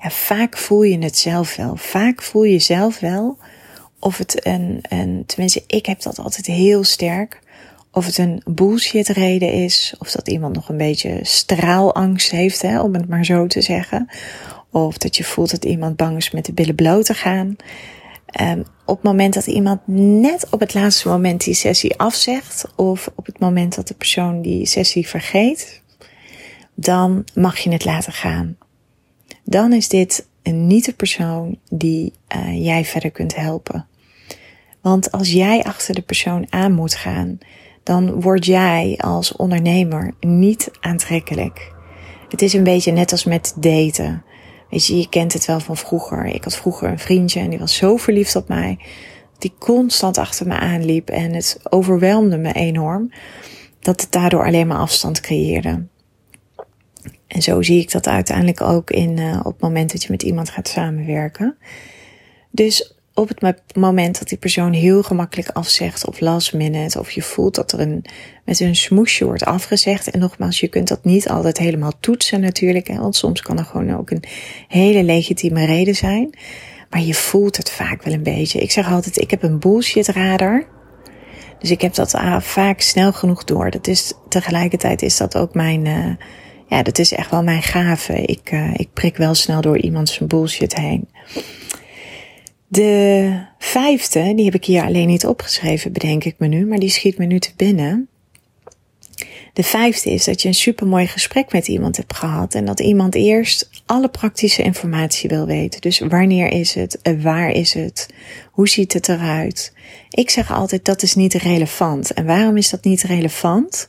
ja, 0.00 0.10
vaak 0.10 0.56
voel 0.56 0.82
je 0.82 0.98
het 0.98 1.18
zelf 1.18 1.56
wel. 1.56 1.76
Vaak 1.76 2.22
voel 2.22 2.44
je 2.44 2.58
zelf 2.58 3.00
wel 3.00 3.38
of 4.04 4.18
het 4.18 4.46
een, 4.46 4.78
een, 4.88 5.22
tenminste, 5.26 5.64
ik 5.66 5.86
heb 5.86 6.02
dat 6.02 6.18
altijd 6.18 6.46
heel 6.46 6.84
sterk. 6.84 7.42
Of 7.90 8.06
het 8.06 8.18
een 8.18 8.42
bullshit 8.44 9.08
reden 9.08 9.52
is, 9.52 9.94
of 9.98 10.10
dat 10.10 10.28
iemand 10.28 10.54
nog 10.54 10.68
een 10.68 10.76
beetje 10.76 11.18
straalangst 11.22 12.30
heeft, 12.30 12.62
hè, 12.62 12.80
om 12.80 12.94
het 12.94 13.08
maar 13.08 13.24
zo 13.24 13.46
te 13.46 13.60
zeggen. 13.60 14.08
Of 14.74 14.98
dat 14.98 15.16
je 15.16 15.24
voelt 15.24 15.50
dat 15.50 15.64
iemand 15.64 15.96
bang 15.96 16.16
is 16.16 16.30
met 16.30 16.44
de 16.44 16.52
billen 16.52 16.74
bloot 16.74 17.04
te 17.04 17.14
gaan. 17.14 17.56
Um, 18.40 18.64
op 18.84 18.94
het 18.94 19.04
moment 19.04 19.34
dat 19.34 19.46
iemand 19.46 19.80
net 19.86 20.46
op 20.50 20.60
het 20.60 20.74
laatste 20.74 21.08
moment 21.08 21.44
die 21.44 21.54
sessie 21.54 21.98
afzegt, 21.98 22.72
of 22.76 23.10
op 23.14 23.26
het 23.26 23.38
moment 23.38 23.74
dat 23.74 23.88
de 23.88 23.94
persoon 23.94 24.42
die 24.42 24.66
sessie 24.66 25.08
vergeet, 25.08 25.82
dan 26.74 27.24
mag 27.34 27.58
je 27.58 27.70
het 27.70 27.84
laten 27.84 28.12
gaan. 28.12 28.56
Dan 29.44 29.72
is 29.72 29.88
dit 29.88 30.26
niet 30.42 30.84
de 30.84 30.92
persoon 30.92 31.58
die 31.70 32.12
uh, 32.36 32.64
jij 32.64 32.84
verder 32.84 33.10
kunt 33.10 33.36
helpen. 33.36 33.86
Want 34.80 35.12
als 35.12 35.32
jij 35.32 35.62
achter 35.62 35.94
de 35.94 36.02
persoon 36.02 36.46
aan 36.50 36.72
moet 36.72 36.94
gaan, 36.94 37.38
dan 37.82 38.20
word 38.20 38.46
jij 38.46 38.98
als 38.98 39.36
ondernemer 39.36 40.14
niet 40.20 40.70
aantrekkelijk. 40.80 41.72
Het 42.28 42.42
is 42.42 42.52
een 42.52 42.64
beetje 42.64 42.92
net 42.92 43.12
als 43.12 43.24
met 43.24 43.54
daten. 43.56 44.24
Je, 44.82 45.06
kent 45.08 45.32
het 45.32 45.44
wel 45.44 45.60
van 45.60 45.76
vroeger. 45.76 46.26
Ik 46.26 46.44
had 46.44 46.56
vroeger 46.56 46.90
een 46.90 46.98
vriendje 46.98 47.40
en 47.40 47.50
die 47.50 47.58
was 47.58 47.76
zo 47.76 47.96
verliefd 47.96 48.36
op 48.36 48.48
mij. 48.48 48.78
Die 49.38 49.54
constant 49.58 50.18
achter 50.18 50.46
me 50.46 50.54
aanliep 50.54 51.10
en 51.10 51.32
het 51.32 51.60
overweldigde 51.62 52.38
me 52.38 52.52
enorm. 52.52 53.12
Dat 53.80 54.00
het 54.00 54.12
daardoor 54.12 54.44
alleen 54.44 54.66
maar 54.66 54.78
afstand 54.78 55.20
creëerde. 55.20 55.86
En 57.26 57.42
zo 57.42 57.62
zie 57.62 57.80
ik 57.80 57.92
dat 57.92 58.06
uiteindelijk 58.06 58.60
ook 58.60 58.90
in, 58.90 59.16
uh, 59.16 59.38
op 59.38 59.52
het 59.52 59.60
moment 59.60 59.92
dat 59.92 60.02
je 60.02 60.10
met 60.10 60.22
iemand 60.22 60.50
gaat 60.50 60.68
samenwerken. 60.68 61.56
Dus 62.50 62.93
op 63.14 63.28
het 63.28 63.76
moment 63.76 64.18
dat 64.18 64.28
die 64.28 64.38
persoon 64.38 64.72
heel 64.72 65.02
gemakkelijk 65.02 65.48
afzegt 65.48 66.06
of 66.06 66.20
last 66.20 66.52
minute, 66.54 66.98
of 66.98 67.10
je 67.10 67.22
voelt 67.22 67.54
dat 67.54 67.72
er 67.72 67.80
een, 67.80 68.04
met 68.44 68.60
een 68.60 68.76
smoesje 68.76 69.24
wordt 69.24 69.44
afgezegd. 69.44 70.10
En 70.10 70.20
nogmaals, 70.20 70.60
je 70.60 70.68
kunt 70.68 70.88
dat 70.88 71.04
niet 71.04 71.28
altijd 71.28 71.58
helemaal 71.58 71.92
toetsen 72.00 72.40
natuurlijk, 72.40 72.88
hè, 72.88 72.98
want 72.98 73.16
soms 73.16 73.42
kan 73.42 73.58
er 73.58 73.64
gewoon 73.64 73.96
ook 73.96 74.10
een 74.10 74.24
hele 74.68 75.02
legitieme 75.02 75.64
reden 75.64 75.94
zijn. 75.94 76.30
Maar 76.90 77.02
je 77.02 77.14
voelt 77.14 77.56
het 77.56 77.70
vaak 77.70 78.02
wel 78.02 78.14
een 78.14 78.22
beetje. 78.22 78.60
Ik 78.60 78.70
zeg 78.70 78.90
altijd, 78.90 79.20
ik 79.20 79.30
heb 79.30 79.42
een 79.42 79.58
bullshit 79.58 80.08
radar. 80.08 80.66
Dus 81.58 81.70
ik 81.70 81.80
heb 81.80 81.94
dat 81.94 82.14
uh, 82.14 82.40
vaak 82.40 82.80
snel 82.80 83.12
genoeg 83.12 83.44
door. 83.44 83.70
Dat 83.70 83.86
is, 83.86 84.12
tegelijkertijd 84.28 85.02
is 85.02 85.16
dat 85.16 85.36
ook 85.36 85.54
mijn, 85.54 85.84
uh, 85.84 86.14
ja, 86.66 86.82
dat 86.82 86.98
is 86.98 87.12
echt 87.12 87.30
wel 87.30 87.42
mijn 87.42 87.62
gave. 87.62 88.22
Ik, 88.22 88.52
uh, 88.52 88.74
ik 88.74 88.88
prik 88.92 89.16
wel 89.16 89.34
snel 89.34 89.60
door 89.60 89.78
iemand 89.78 90.08
zijn 90.08 90.28
bullshit 90.28 90.76
heen. 90.76 91.08
De 92.74 93.40
vijfde, 93.58 94.34
die 94.34 94.44
heb 94.44 94.54
ik 94.54 94.64
hier 94.64 94.82
alleen 94.82 95.06
niet 95.06 95.26
opgeschreven, 95.26 95.92
bedenk 95.92 96.24
ik 96.24 96.34
me 96.38 96.46
nu, 96.46 96.66
maar 96.66 96.78
die 96.78 96.90
schiet 96.90 97.18
me 97.18 97.24
nu 97.24 97.38
te 97.38 97.52
binnen. 97.56 98.08
De 99.52 99.62
vijfde 99.62 100.10
is 100.10 100.24
dat 100.24 100.42
je 100.42 100.48
een 100.48 100.54
supermooi 100.54 101.06
gesprek 101.06 101.52
met 101.52 101.68
iemand 101.68 101.96
hebt 101.96 102.14
gehad 102.14 102.54
en 102.54 102.64
dat 102.64 102.80
iemand 102.80 103.14
eerst 103.14 103.70
alle 103.86 104.08
praktische 104.08 104.62
informatie 104.62 105.28
wil 105.28 105.46
weten. 105.46 105.80
Dus 105.80 105.98
wanneer 105.98 106.52
is 106.52 106.74
het? 106.74 106.98
Waar 107.20 107.50
is 107.50 107.72
het? 107.72 108.08
Hoe 108.50 108.68
ziet 108.68 108.92
het 108.92 109.08
eruit? 109.08 109.72
Ik 110.10 110.30
zeg 110.30 110.52
altijd 110.52 110.84
dat 110.84 111.02
is 111.02 111.14
niet 111.14 111.34
relevant. 111.34 112.12
En 112.12 112.26
waarom 112.26 112.56
is 112.56 112.70
dat 112.70 112.84
niet 112.84 113.02
relevant? 113.02 113.88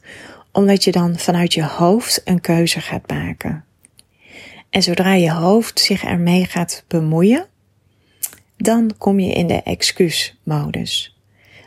Omdat 0.52 0.84
je 0.84 0.92
dan 0.92 1.18
vanuit 1.18 1.54
je 1.54 1.64
hoofd 1.64 2.22
een 2.26 2.42
keuze 2.42 2.82
gaat 2.82 3.10
maken. 3.10 3.64
En 4.70 4.84
zodra 4.84 5.14
je 5.14 5.32
hoofd 5.32 5.80
zich 5.80 6.04
ermee 6.04 6.46
gaat 6.46 6.84
bemoeien, 6.88 7.48
dan 8.66 8.92
kom 8.98 9.20
je 9.20 9.34
in 9.34 9.48
de 9.48 9.62
excuusmodus. 9.64 11.20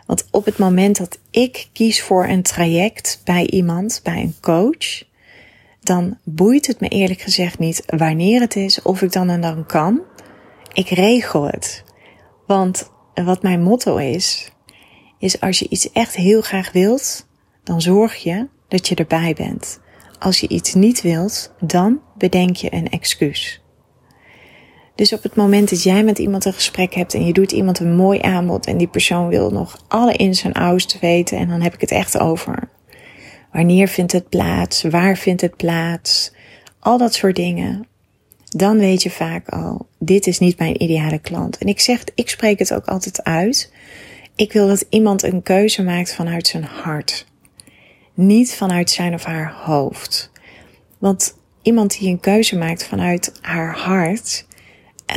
Want 0.07 0.29
op 0.31 0.45
het 0.45 0.59
moment 0.59 0.97
dat 0.99 1.19
ik 1.31 1.69
kies 1.73 2.03
voor 2.03 2.27
een 2.27 2.43
traject 2.43 3.21
bij 3.25 3.47
iemand, 3.47 4.01
bij 4.03 4.23
een 4.23 4.35
coach, 4.41 5.03
dan 5.81 6.19
boeit 6.25 6.67
het 6.67 6.81
me 6.81 6.89
eerlijk 6.89 7.21
gezegd 7.21 7.59
niet 7.59 7.83
wanneer 7.87 8.41
het 8.41 8.57
is, 8.57 8.83
of 8.83 9.03
ik 9.03 9.13
dan 9.13 9.29
en 9.29 9.41
dan 9.41 9.67
kan. 9.67 10.01
Ik 10.73 10.89
regel 10.89 11.45
het. 11.45 11.85
Want 12.47 12.91
wat 13.15 13.43
mijn 13.43 13.63
motto 13.63 13.97
is, 13.97 14.53
is 15.19 15.41
als 15.41 15.59
je 15.59 15.69
iets 15.69 15.93
echt 15.93 16.15
heel 16.15 16.41
graag 16.41 16.73
wilt, 16.73 17.27
dan 17.65 17.81
zorg 17.81 18.17
je 18.17 18.49
dat 18.69 18.89
je 18.89 18.95
erbij 18.95 19.35
bent. 19.35 19.81
Als 20.19 20.41
je 20.41 20.49
iets 20.49 20.75
niet 20.75 21.03
wilt, 21.03 21.53
dan 21.61 22.01
bedenk 22.17 22.57
je 22.57 22.75
een 22.75 22.89
excuus. 22.89 23.63
Dus 24.99 25.13
op 25.13 25.23
het 25.23 25.35
moment 25.35 25.71
dat 25.71 25.83
jij 25.83 26.05
met 26.05 26.19
iemand 26.19 26.45
een 26.45 26.53
gesprek 26.53 26.95
hebt 26.95 27.15
en 27.15 27.27
je 27.27 27.33
doet 27.33 27.53
iemand 27.53 27.79
een 27.79 27.97
mooi 27.97 28.21
aanbod 28.21 28.67
en 28.67 28.77
die 28.77 28.87
persoon 28.87 29.29
wil 29.29 29.51
nog 29.51 29.85
alle 29.89 30.13
ins 30.13 30.43
en 30.43 30.53
outs 30.53 30.99
weten 30.99 31.39
en 31.39 31.49
dan 31.49 31.61
heb 31.61 31.75
ik 31.75 31.81
het 31.81 31.91
echt 31.91 32.19
over. 32.19 32.69
Wanneer 33.53 33.89
vindt 33.89 34.13
het 34.13 34.29
plaats? 34.29 34.83
Waar 34.83 35.17
vindt 35.17 35.41
het 35.41 35.57
plaats? 35.57 36.33
Al 36.81 36.99
dat 36.99 37.15
soort 37.15 37.37
dingen. 37.37 37.87
Dan 38.45 38.79
weet 38.79 39.03
je 39.03 39.11
vaak 39.11 39.49
al, 39.49 39.87
dit 39.99 40.27
is 40.27 40.39
niet 40.39 40.59
mijn 40.59 40.83
ideale 40.83 41.19
klant. 41.19 41.59
En 41.59 41.67
ik 41.67 41.81
zeg, 41.81 42.05
ik 42.15 42.31
spreek 42.31 42.59
het 42.59 42.75
ook 42.75 42.87
altijd 42.87 43.25
uit. 43.25 43.73
Ik 44.37 44.53
wil 44.53 44.67
dat 44.67 44.87
iemand 44.89 45.23
een 45.23 45.43
keuze 45.43 45.83
maakt 45.83 46.15
vanuit 46.15 46.47
zijn 46.47 46.65
hart. 46.65 47.27
Niet 48.15 48.55
vanuit 48.55 48.91
zijn 48.91 49.15
of 49.15 49.25
haar 49.25 49.53
hoofd. 49.53 50.31
Want 50.99 51.35
iemand 51.63 51.99
die 51.99 52.09
een 52.09 52.21
keuze 52.21 52.57
maakt 52.57 52.85
vanuit 52.85 53.33
haar 53.41 53.77
hart, 53.77 54.47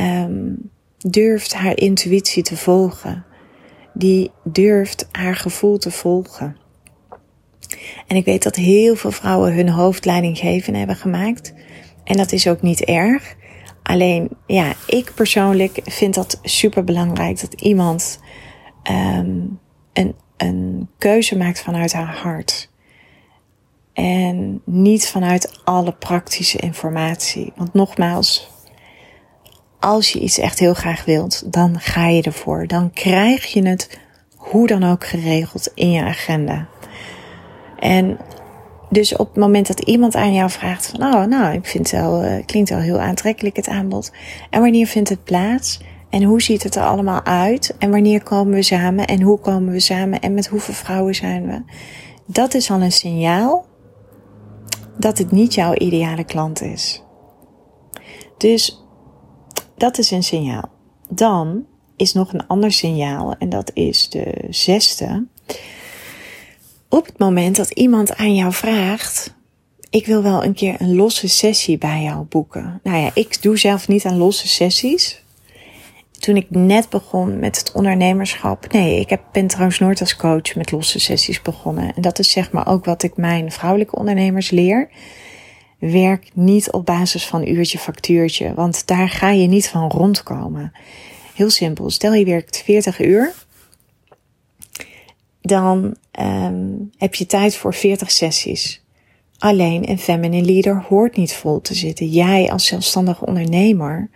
um, 0.00 0.70
durft 0.98 1.54
haar 1.54 1.76
intuïtie 1.76 2.42
te 2.42 2.56
volgen. 2.56 3.24
Die 3.94 4.30
durft 4.44 5.08
haar 5.12 5.36
gevoel 5.36 5.78
te 5.78 5.90
volgen. 5.90 6.56
En 8.06 8.16
ik 8.16 8.24
weet 8.24 8.42
dat 8.42 8.56
heel 8.56 8.96
veel 8.96 9.10
vrouwen 9.10 9.54
hun 9.54 9.68
hoofdleiding 9.68 10.38
geven 10.38 10.74
hebben 10.74 10.96
gemaakt. 10.96 11.54
En 12.04 12.16
dat 12.16 12.32
is 12.32 12.48
ook 12.48 12.62
niet 12.62 12.84
erg. 12.84 13.36
Alleen, 13.82 14.28
ja, 14.46 14.72
ik 14.86 15.12
persoonlijk 15.14 15.80
vind 15.84 16.14
dat 16.14 16.38
super 16.42 16.84
belangrijk 16.84 17.40
dat 17.40 17.60
iemand 17.60 18.20
um, 18.90 19.58
een, 19.92 20.14
een 20.36 20.88
keuze 20.98 21.36
maakt 21.36 21.60
vanuit 21.60 21.92
haar 21.92 22.16
hart. 22.16 22.70
En 23.92 24.62
niet 24.64 25.08
vanuit 25.08 25.60
alle 25.64 25.92
praktische 25.92 26.58
informatie. 26.58 27.52
Want 27.56 27.74
nogmaals, 27.74 28.50
als 29.82 30.12
je 30.12 30.20
iets 30.20 30.38
echt 30.38 30.58
heel 30.58 30.74
graag 30.74 31.04
wilt, 31.04 31.52
dan 31.52 31.80
ga 31.80 32.06
je 32.06 32.22
ervoor. 32.22 32.66
Dan 32.66 32.90
krijg 32.92 33.44
je 33.44 33.66
het 33.68 33.98
hoe 34.36 34.66
dan 34.66 34.84
ook 34.84 35.06
geregeld 35.06 35.70
in 35.74 35.90
je 35.90 36.02
agenda. 36.02 36.66
En 37.78 38.18
dus 38.88 39.16
op 39.16 39.28
het 39.28 39.36
moment 39.36 39.66
dat 39.66 39.80
iemand 39.80 40.14
aan 40.14 40.34
jou 40.34 40.50
vraagt 40.50 40.86
van, 40.86 41.14
oh, 41.14 41.24
nou, 41.24 41.54
ik 41.54 41.66
vind 41.66 41.90
het 41.90 42.00
wel, 42.00 42.24
uh, 42.24 42.32
klinkt 42.46 42.70
wel 42.70 42.78
heel 42.78 43.00
aantrekkelijk 43.00 43.56
het 43.56 43.68
aanbod. 43.68 44.12
En 44.50 44.60
wanneer 44.60 44.86
vindt 44.86 45.08
het 45.08 45.24
plaats? 45.24 45.80
En 46.10 46.22
hoe 46.22 46.42
ziet 46.42 46.62
het 46.62 46.74
er 46.74 46.82
allemaal 46.82 47.24
uit? 47.24 47.74
En 47.78 47.90
wanneer 47.90 48.22
komen 48.22 48.54
we 48.54 48.62
samen? 48.62 49.06
En 49.06 49.22
hoe 49.22 49.38
komen 49.38 49.72
we 49.72 49.80
samen? 49.80 50.20
En 50.20 50.34
met 50.34 50.46
hoeveel 50.46 50.74
vrouwen 50.74 51.14
zijn 51.14 51.46
we? 51.46 51.62
Dat 52.26 52.54
is 52.54 52.70
al 52.70 52.80
een 52.80 52.92
signaal 52.92 53.66
dat 54.98 55.18
het 55.18 55.30
niet 55.30 55.54
jouw 55.54 55.74
ideale 55.74 56.24
klant 56.24 56.62
is. 56.62 57.02
Dus 58.36 58.81
dat 59.76 59.98
is 59.98 60.10
een 60.10 60.22
signaal. 60.22 60.68
Dan 61.08 61.66
is 61.96 62.12
nog 62.12 62.32
een 62.32 62.46
ander 62.46 62.72
signaal 62.72 63.34
en 63.38 63.48
dat 63.48 63.70
is 63.74 64.08
de 64.08 64.46
zesde. 64.50 65.26
Op 66.88 67.06
het 67.06 67.18
moment 67.18 67.56
dat 67.56 67.70
iemand 67.70 68.16
aan 68.16 68.34
jou 68.34 68.52
vraagt, 68.52 69.34
ik 69.90 70.06
wil 70.06 70.22
wel 70.22 70.44
een 70.44 70.54
keer 70.54 70.80
een 70.80 70.94
losse 70.94 71.28
sessie 71.28 71.78
bij 71.78 72.02
jou 72.02 72.24
boeken. 72.24 72.80
Nou 72.82 72.98
ja, 72.98 73.10
ik 73.14 73.42
doe 73.42 73.58
zelf 73.58 73.88
niet 73.88 74.04
aan 74.04 74.16
losse 74.16 74.48
sessies 74.48 75.22
toen 76.22 76.36
ik 76.36 76.46
net 76.50 76.88
begon 76.88 77.38
met 77.38 77.58
het 77.58 77.72
ondernemerschap. 77.72 78.72
Nee, 78.72 79.00
ik 79.00 79.10
heb, 79.10 79.20
ben 79.32 79.46
trouwens 79.46 79.78
nooit 79.78 80.00
als 80.00 80.16
coach 80.16 80.54
met 80.54 80.70
losse 80.70 81.00
sessies 81.00 81.42
begonnen. 81.42 81.94
En 81.94 82.02
dat 82.02 82.18
is 82.18 82.30
zeg 82.30 82.50
maar 82.50 82.66
ook 82.66 82.84
wat 82.84 83.02
ik 83.02 83.16
mijn 83.16 83.52
vrouwelijke 83.52 83.96
ondernemers 83.96 84.50
leer. 84.50 84.88
Werk 85.90 86.30
niet 86.34 86.70
op 86.70 86.86
basis 86.86 87.26
van 87.26 87.46
uurtje 87.46 87.78
factuurtje, 87.78 88.54
want 88.54 88.86
daar 88.86 89.08
ga 89.08 89.30
je 89.30 89.46
niet 89.46 89.68
van 89.68 89.90
rondkomen. 89.90 90.72
Heel 91.34 91.50
simpel. 91.50 91.90
Stel 91.90 92.14
je 92.14 92.24
werkt 92.24 92.62
40 92.64 93.00
uur. 93.00 93.32
Dan 95.40 95.96
um, 96.20 96.90
heb 96.96 97.14
je 97.14 97.26
tijd 97.26 97.56
voor 97.56 97.74
40 97.74 98.10
sessies. 98.10 98.82
Alleen 99.38 99.90
een 99.90 99.98
feminine 99.98 100.46
leader 100.46 100.84
hoort 100.88 101.16
niet 101.16 101.32
vol 101.32 101.60
te 101.60 101.74
zitten. 101.74 102.06
Jij 102.06 102.50
als 102.50 102.66
zelfstandige 102.66 103.26
ondernemer 103.26 104.10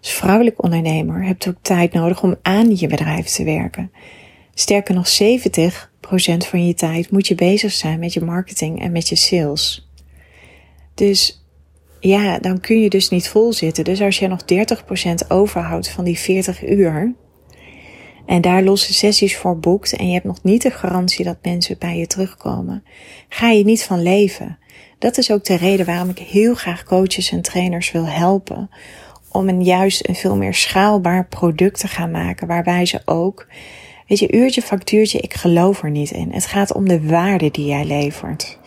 als 0.00 0.12
vrouwelijk 0.12 0.62
ondernemer 0.62 1.24
hebt 1.24 1.48
ook 1.48 1.56
tijd 1.62 1.92
nodig 1.92 2.22
om 2.22 2.36
aan 2.42 2.76
je 2.76 2.86
bedrijf 2.86 3.26
te 3.26 3.44
werken. 3.44 3.92
Sterker 4.54 4.94
nog, 4.94 5.06
70% 5.08 6.48
van 6.48 6.66
je 6.66 6.74
tijd 6.74 7.10
moet 7.10 7.26
je 7.26 7.34
bezig 7.34 7.72
zijn 7.72 7.98
met 7.98 8.12
je 8.12 8.20
marketing 8.20 8.80
en 8.82 8.92
met 8.92 9.08
je 9.08 9.16
sales. 9.16 9.89
Dus 11.00 11.44
ja, 12.00 12.38
dan 12.38 12.60
kun 12.60 12.80
je 12.80 12.88
dus 12.88 13.08
niet 13.08 13.28
vol 13.28 13.52
zitten. 13.52 13.84
Dus 13.84 14.00
als 14.00 14.18
je 14.18 14.28
nog 14.28 14.40
30% 15.24 15.28
overhoudt 15.28 15.88
van 15.88 16.04
die 16.04 16.18
40 16.18 16.68
uur 16.68 17.14
en 18.26 18.40
daar 18.40 18.62
losse 18.62 18.94
sessies 18.94 19.36
voor 19.36 19.58
boekt 19.58 19.96
en 19.96 20.06
je 20.06 20.12
hebt 20.12 20.24
nog 20.24 20.42
niet 20.42 20.62
de 20.62 20.70
garantie 20.70 21.24
dat 21.24 21.36
mensen 21.42 21.76
bij 21.78 21.98
je 21.98 22.06
terugkomen, 22.06 22.84
ga 23.28 23.50
je 23.50 23.64
niet 23.64 23.84
van 23.84 24.02
leven. 24.02 24.58
Dat 24.98 25.18
is 25.18 25.30
ook 25.30 25.44
de 25.44 25.56
reden 25.56 25.86
waarom 25.86 26.08
ik 26.08 26.18
heel 26.18 26.54
graag 26.54 26.84
coaches 26.84 27.30
en 27.30 27.42
trainers 27.42 27.90
wil 27.90 28.06
helpen 28.06 28.70
om 29.32 29.48
een 29.48 29.64
juist 29.64 30.08
een 30.08 30.14
veel 30.14 30.36
meer 30.36 30.54
schaalbaar 30.54 31.26
product 31.26 31.80
te 31.80 31.88
gaan 31.88 32.10
maken. 32.10 32.46
Waarbij 32.46 32.86
ze 32.86 33.00
ook, 33.04 33.46
weet 34.06 34.18
je, 34.18 34.32
uurtje, 34.32 34.62
factuurtje, 34.62 35.20
ik 35.20 35.34
geloof 35.34 35.82
er 35.82 35.90
niet 35.90 36.10
in. 36.10 36.32
Het 36.32 36.46
gaat 36.46 36.72
om 36.72 36.88
de 36.88 37.06
waarde 37.06 37.50
die 37.50 37.66
jij 37.66 37.84
levert. 37.84 38.58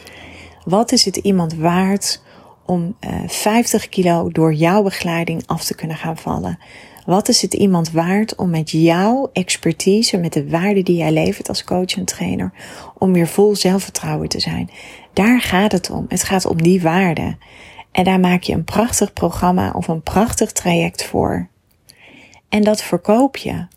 Wat 0.65 0.91
is 0.91 1.05
het 1.05 1.15
iemand 1.15 1.53
waard 1.53 2.21
om 2.65 2.95
uh, 2.99 3.23
eh, 3.23 3.29
50 3.29 3.89
kilo 3.89 4.29
door 4.29 4.53
jouw 4.53 4.83
begeleiding 4.83 5.43
af 5.45 5.63
te 5.63 5.75
kunnen 5.75 5.97
gaan 5.97 6.17
vallen? 6.17 6.59
Wat 7.05 7.27
is 7.27 7.41
het 7.41 7.53
iemand 7.53 7.91
waard 7.91 8.35
om 8.35 8.49
met 8.49 8.69
jouw 8.69 9.29
expertise, 9.33 10.17
met 10.17 10.33
de 10.33 10.49
waarde 10.49 10.83
die 10.83 10.95
jij 10.95 11.11
levert 11.11 11.49
als 11.49 11.63
coach 11.63 11.95
en 11.95 12.05
trainer, 12.05 12.53
om 12.97 13.13
weer 13.13 13.27
vol 13.27 13.55
zelfvertrouwen 13.55 14.29
te 14.29 14.39
zijn? 14.39 14.69
Daar 15.13 15.41
gaat 15.41 15.71
het 15.71 15.89
om. 15.89 16.05
Het 16.07 16.23
gaat 16.23 16.45
om 16.45 16.61
die 16.61 16.81
waarde. 16.81 17.37
En 17.91 18.03
daar 18.03 18.19
maak 18.19 18.43
je 18.43 18.53
een 18.53 18.63
prachtig 18.63 19.13
programma 19.13 19.71
of 19.71 19.87
een 19.87 20.01
prachtig 20.01 20.51
traject 20.51 21.03
voor. 21.03 21.47
En 22.49 22.63
dat 22.63 22.81
verkoop 22.81 23.37
je. 23.37 23.67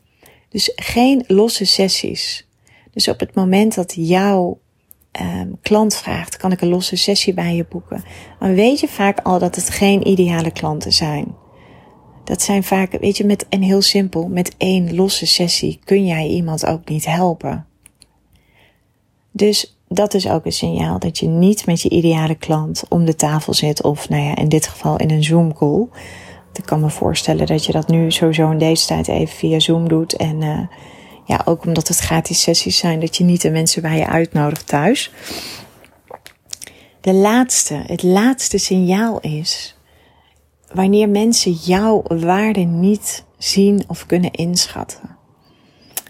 Dus 0.49 0.73
geen 0.75 1.25
losse 1.27 1.65
sessies. 1.65 2.49
Dus 2.93 3.09
op 3.09 3.21
het 3.21 3.35
moment 3.35 3.75
dat 3.75 3.93
jouw 3.97 4.59
um, 5.21 5.59
klant 5.63 5.97
vraagt, 5.97 6.37
kan 6.37 6.53
ik 6.53 6.61
een 6.61 6.69
losse 6.69 6.97
sessie 6.97 7.35
bij 7.35 7.55
je 7.55 7.67
boeken? 7.69 8.05
Dan 8.39 8.55
weet 8.55 8.81
je 8.81 8.89
vaak 8.89 9.21
al 9.23 9.39
dat 9.39 9.55
het 9.55 9.71
geen 9.71 10.09
ideale 10.09 10.51
klanten 10.51 10.93
zijn. 10.93 11.35
Dat 12.25 12.43
zijn 12.43 12.65
vaak, 12.65 12.97
weet 13.01 13.17
je, 13.17 13.25
met, 13.25 13.47
en 13.49 13.63
heel 13.63 13.83
simpel, 13.83 14.29
met 14.29 14.55
één 14.57 14.95
losse 14.95 15.27
sessie 15.27 15.81
kun 15.85 16.07
jij 16.07 16.27
iemand 16.27 16.67
ook 16.67 16.89
niet 16.89 17.07
helpen. 17.07 17.67
Dus 19.31 19.79
dat 19.89 20.15
is 20.15 20.29
ook 20.29 20.45
een 20.45 20.53
signaal 20.53 20.99
dat 20.99 21.19
je 21.19 21.27
niet 21.27 21.67
met 21.67 21.83
je 21.83 21.89
ideale 21.89 22.35
klant 22.35 22.85
om 22.89 23.05
de 23.05 23.15
tafel 23.15 23.55
zit. 23.55 23.83
Of 23.83 24.09
nou 24.09 24.23
ja, 24.23 24.37
in 24.37 24.49
dit 24.49 24.67
geval 24.67 24.97
in 24.97 25.11
een 25.11 25.25
Zoom 25.25 25.55
call. 25.55 25.87
ik 26.53 26.65
kan 26.65 26.81
me 26.81 26.91
voorstellen 26.91 27.47
dat 27.47 27.65
je 27.65 27.73
dat 27.73 27.89
nu 27.89 28.11
sowieso 28.11 28.51
in 28.51 28.59
deze 28.59 28.87
tijd 28.87 29.09
even 29.09 29.37
via 29.37 29.59
Zoom 29.59 29.89
doet. 29.89 30.17
En 30.17 30.43
uh, 30.43 30.59
ja, 31.27 31.43
ook 31.45 31.65
omdat 31.65 31.89
het 31.89 31.99
gratis 31.99 32.43
sessies 32.43 32.79
zijn, 32.79 33.01
dat 33.01 33.17
je 33.17 33.25
niet 33.25 33.43
de 33.43 33.51
mensen 33.51 33.83
bij 33.83 33.99
je 33.99 34.07
uitnodigt 34.07 34.67
thuis. 34.67 35.13
De 37.01 37.13
laatste, 37.13 37.83
het 37.87 38.03
laatste 38.03 38.59
signaal 38.59 39.21
is 39.21 39.77
wanneer 40.73 41.09
mensen 41.09 41.53
jouw 41.53 42.03
waarde 42.09 42.61
niet 42.61 43.25
zien 43.39 43.85
of 43.87 44.07
kunnen 44.07 44.31
inschatten. 44.31 45.17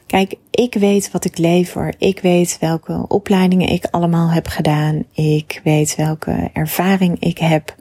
Kijk, 0.06 0.34
ik 0.50 0.74
weet 0.74 1.10
wat 1.10 1.24
ik 1.24 1.38
lever. 1.38 1.94
Ik 1.98 2.20
weet 2.20 2.58
welke 2.60 3.04
opleidingen 3.08 3.68
ik 3.68 3.86
allemaal 3.90 4.30
heb 4.30 4.46
gedaan. 4.46 5.04
Ik 5.12 5.60
weet 5.64 5.94
welke 5.96 6.50
ervaring 6.52 7.20
ik 7.20 7.38
heb 7.38 7.74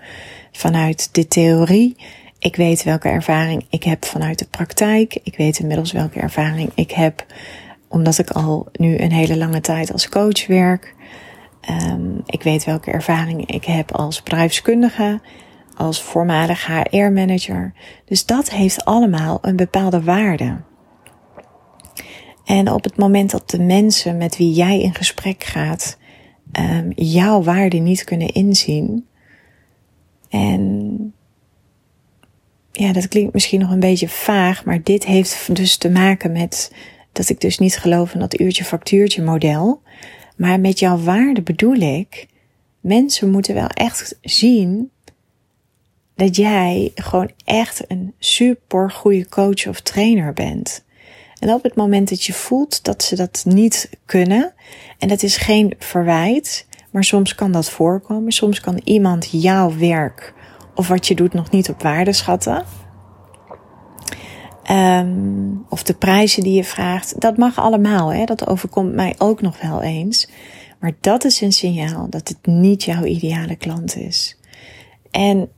vanuit 0.52 1.10
de 1.14 1.28
theorie. 1.28 1.96
Ik 2.46 2.56
weet 2.56 2.84
welke 2.84 3.10
ervaring 3.10 3.66
ik 3.70 3.84
heb 3.84 4.06
vanuit 4.06 4.40
de 4.40 4.46
praktijk. 4.46 5.20
Ik 5.24 5.38
weet 5.38 5.60
inmiddels 5.60 5.92
welke 5.92 6.20
ervaring 6.20 6.72
ik 6.76 6.92
heb 6.92 7.26
omdat 7.88 8.18
ik 8.18 8.30
al 8.30 8.68
nu 8.72 8.98
een 8.98 9.12
hele 9.12 9.38
lange 9.38 9.62
tijd 9.62 9.92
als 9.92 10.10
coach 10.10 10.48
werk. 10.48 10.96
Um, 11.70 12.22
ik 12.26 12.44
weet 12.44 12.64
welke 12.64 12.92
ervaring 12.92 13.46
ik 13.46 13.66
heb 13.66 13.92
als 13.92 14.24
bedrijfskundige, 14.24 15.22
als 15.76 16.02
voormalig 16.02 16.68
HR-manager. 16.68 17.74
Dus 18.06 18.26
dat 18.26 18.50
heeft 18.50 18.86
allemaal 18.86 19.38
een 19.42 19.56
bepaalde 19.56 20.04
waarde. 20.04 20.62
En 22.44 22.72
op 22.72 22.84
het 22.84 22.98
moment 22.98 23.32
dat 23.32 23.50
de 23.50 23.62
mensen 23.62 24.18
met 24.18 24.38
wie 24.38 24.54
jij 24.54 24.82
in 24.82 24.94
gesprek 24.94 25.44
gaat, 25.44 25.98
um, 26.60 26.92
jouw 26.96 27.44
waarde 27.44 27.78
niet 27.78 28.04
kunnen 28.04 28.34
inzien. 28.34 29.08
En 30.30 31.14
ja, 32.78 32.94
dat 32.94 33.08
klinkt 33.08 33.34
misschien 33.34 33.60
nog 33.60 33.72
een 33.72 33.80
beetje 33.80 34.10
vaag, 34.10 34.66
maar 34.66 34.84
dit 34.84 35.06
heeft 35.06 35.56
dus 35.56 35.78
te 35.78 35.90
maken 35.90 36.32
met 36.32 36.72
dat 37.12 37.30
ik 37.30 37.42
dus 37.42 37.58
niet 37.58 37.78
geloof 37.78 38.14
in 38.14 38.20
dat 38.20 38.40
uurtje-factuurtje 38.40 39.24
model. 39.24 39.82
Maar 40.38 40.60
met 40.60 40.80
jouw 40.80 40.98
waarde 40.98 41.42
bedoel 41.42 41.76
ik, 41.76 42.28
mensen 42.80 43.32
moeten 43.32 43.54
wel 43.54 43.68
echt 43.68 44.18
zien 44.22 44.92
dat 46.16 46.36
jij 46.36 46.92
gewoon 46.96 47.32
echt 47.46 47.84
een 47.88 48.14
super 48.20 48.92
goede 48.92 49.30
coach 49.30 49.68
of 49.68 49.82
trainer 49.82 50.34
bent. 50.34 50.84
En 51.40 51.54
op 51.54 51.64
het 51.64 51.76
moment 51.76 52.10
dat 52.10 52.24
je 52.24 52.34
voelt 52.34 52.84
dat 52.84 53.04
ze 53.04 53.16
dat 53.16 53.44
niet 53.48 53.90
kunnen, 54.06 54.54
en 55.00 55.08
dat 55.08 55.24
is 55.24 55.38
geen 55.38 55.74
verwijt, 55.80 56.68
maar 56.92 57.04
soms 57.04 57.36
kan 57.36 57.52
dat 57.52 57.70
voorkomen. 57.70 58.32
Soms 58.32 58.60
kan 58.60 58.82
iemand 58.84 59.28
jouw 59.32 59.78
werk 59.78 60.34
of 60.76 60.88
wat 60.88 61.08
je 61.08 61.16
doet 61.16 61.34
nog 61.34 61.52
niet 61.52 61.70
op 61.70 61.82
waarde 61.82 62.14
schatten. 62.14 62.64
Um, 64.72 65.66
of 65.70 65.84
de 65.84 65.94
prijzen 65.94 66.44
die 66.44 66.54
je 66.54 66.64
vraagt. 66.64 67.22
Dat 67.22 67.38
mag 67.38 67.58
allemaal, 67.58 68.14
hè? 68.14 68.26
dat 68.26 68.48
overkomt 68.48 68.94
mij 68.94 69.16
ook 69.18 69.42
nog 69.42 69.62
wel 69.62 69.82
eens. 69.82 70.30
Maar 70.80 70.96
dat 71.02 71.24
is 71.26 71.42
een 71.42 71.52
signaal 71.52 72.10
dat 72.10 72.28
het 72.28 72.46
niet 72.46 72.84
jouw 72.84 73.04
ideale 73.04 73.56
klant 73.56 73.96
is. 73.96 74.38
En 75.12 75.50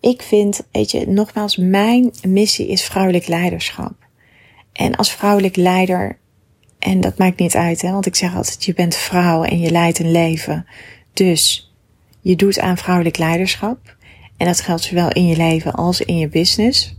ik 0.00 0.22
vind, 0.22 0.66
weet 0.72 0.90
je, 0.90 1.08
nogmaals, 1.08 1.56
mijn 1.56 2.10
missie 2.26 2.68
is 2.68 2.84
vrouwelijk 2.84 3.26
leiderschap. 3.26 3.94
En 4.72 4.96
als 4.96 5.12
vrouwelijk 5.12 5.56
leider, 5.56 6.18
en 6.78 7.00
dat 7.00 7.18
maakt 7.18 7.38
niet 7.38 7.54
uit, 7.54 7.82
hè, 7.82 7.90
want 7.90 8.06
ik 8.06 8.14
zeg 8.14 8.36
altijd, 8.36 8.64
je 8.64 8.74
bent 8.74 8.94
vrouw 8.94 9.42
en 9.42 9.58
je 9.58 9.70
leidt 9.70 9.98
een 9.98 10.10
leven. 10.10 10.66
Dus 11.12 11.72
je 12.20 12.36
doet 12.36 12.58
aan 12.58 12.78
vrouwelijk 12.78 13.18
leiderschap. 13.18 13.93
En 14.36 14.46
dat 14.46 14.60
geldt 14.60 14.82
zowel 14.82 15.12
in 15.12 15.26
je 15.26 15.36
leven 15.36 15.72
als 15.72 16.00
in 16.00 16.18
je 16.18 16.28
business. 16.28 16.96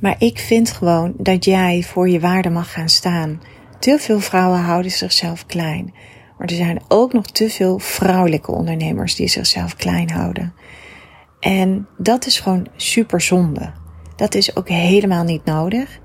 Maar 0.00 0.16
ik 0.18 0.38
vind 0.38 0.70
gewoon 0.70 1.14
dat 1.16 1.44
jij 1.44 1.82
voor 1.82 2.08
je 2.08 2.20
waarde 2.20 2.50
mag 2.50 2.72
gaan 2.72 2.88
staan. 2.88 3.40
Te 3.78 3.96
veel 4.00 4.20
vrouwen 4.20 4.60
houden 4.60 4.90
zichzelf 4.90 5.46
klein. 5.46 5.94
Maar 6.38 6.48
er 6.48 6.56
zijn 6.56 6.82
ook 6.88 7.12
nog 7.12 7.26
te 7.26 7.50
veel 7.50 7.78
vrouwelijke 7.78 8.50
ondernemers 8.50 9.14
die 9.14 9.28
zichzelf 9.28 9.76
klein 9.76 10.10
houden. 10.10 10.54
En 11.40 11.86
dat 11.98 12.26
is 12.26 12.40
gewoon 12.40 12.66
super 12.76 13.20
zonde. 13.20 13.72
Dat 14.16 14.34
is 14.34 14.56
ook 14.56 14.68
helemaal 14.68 15.24
niet 15.24 15.44
nodig. 15.44 16.00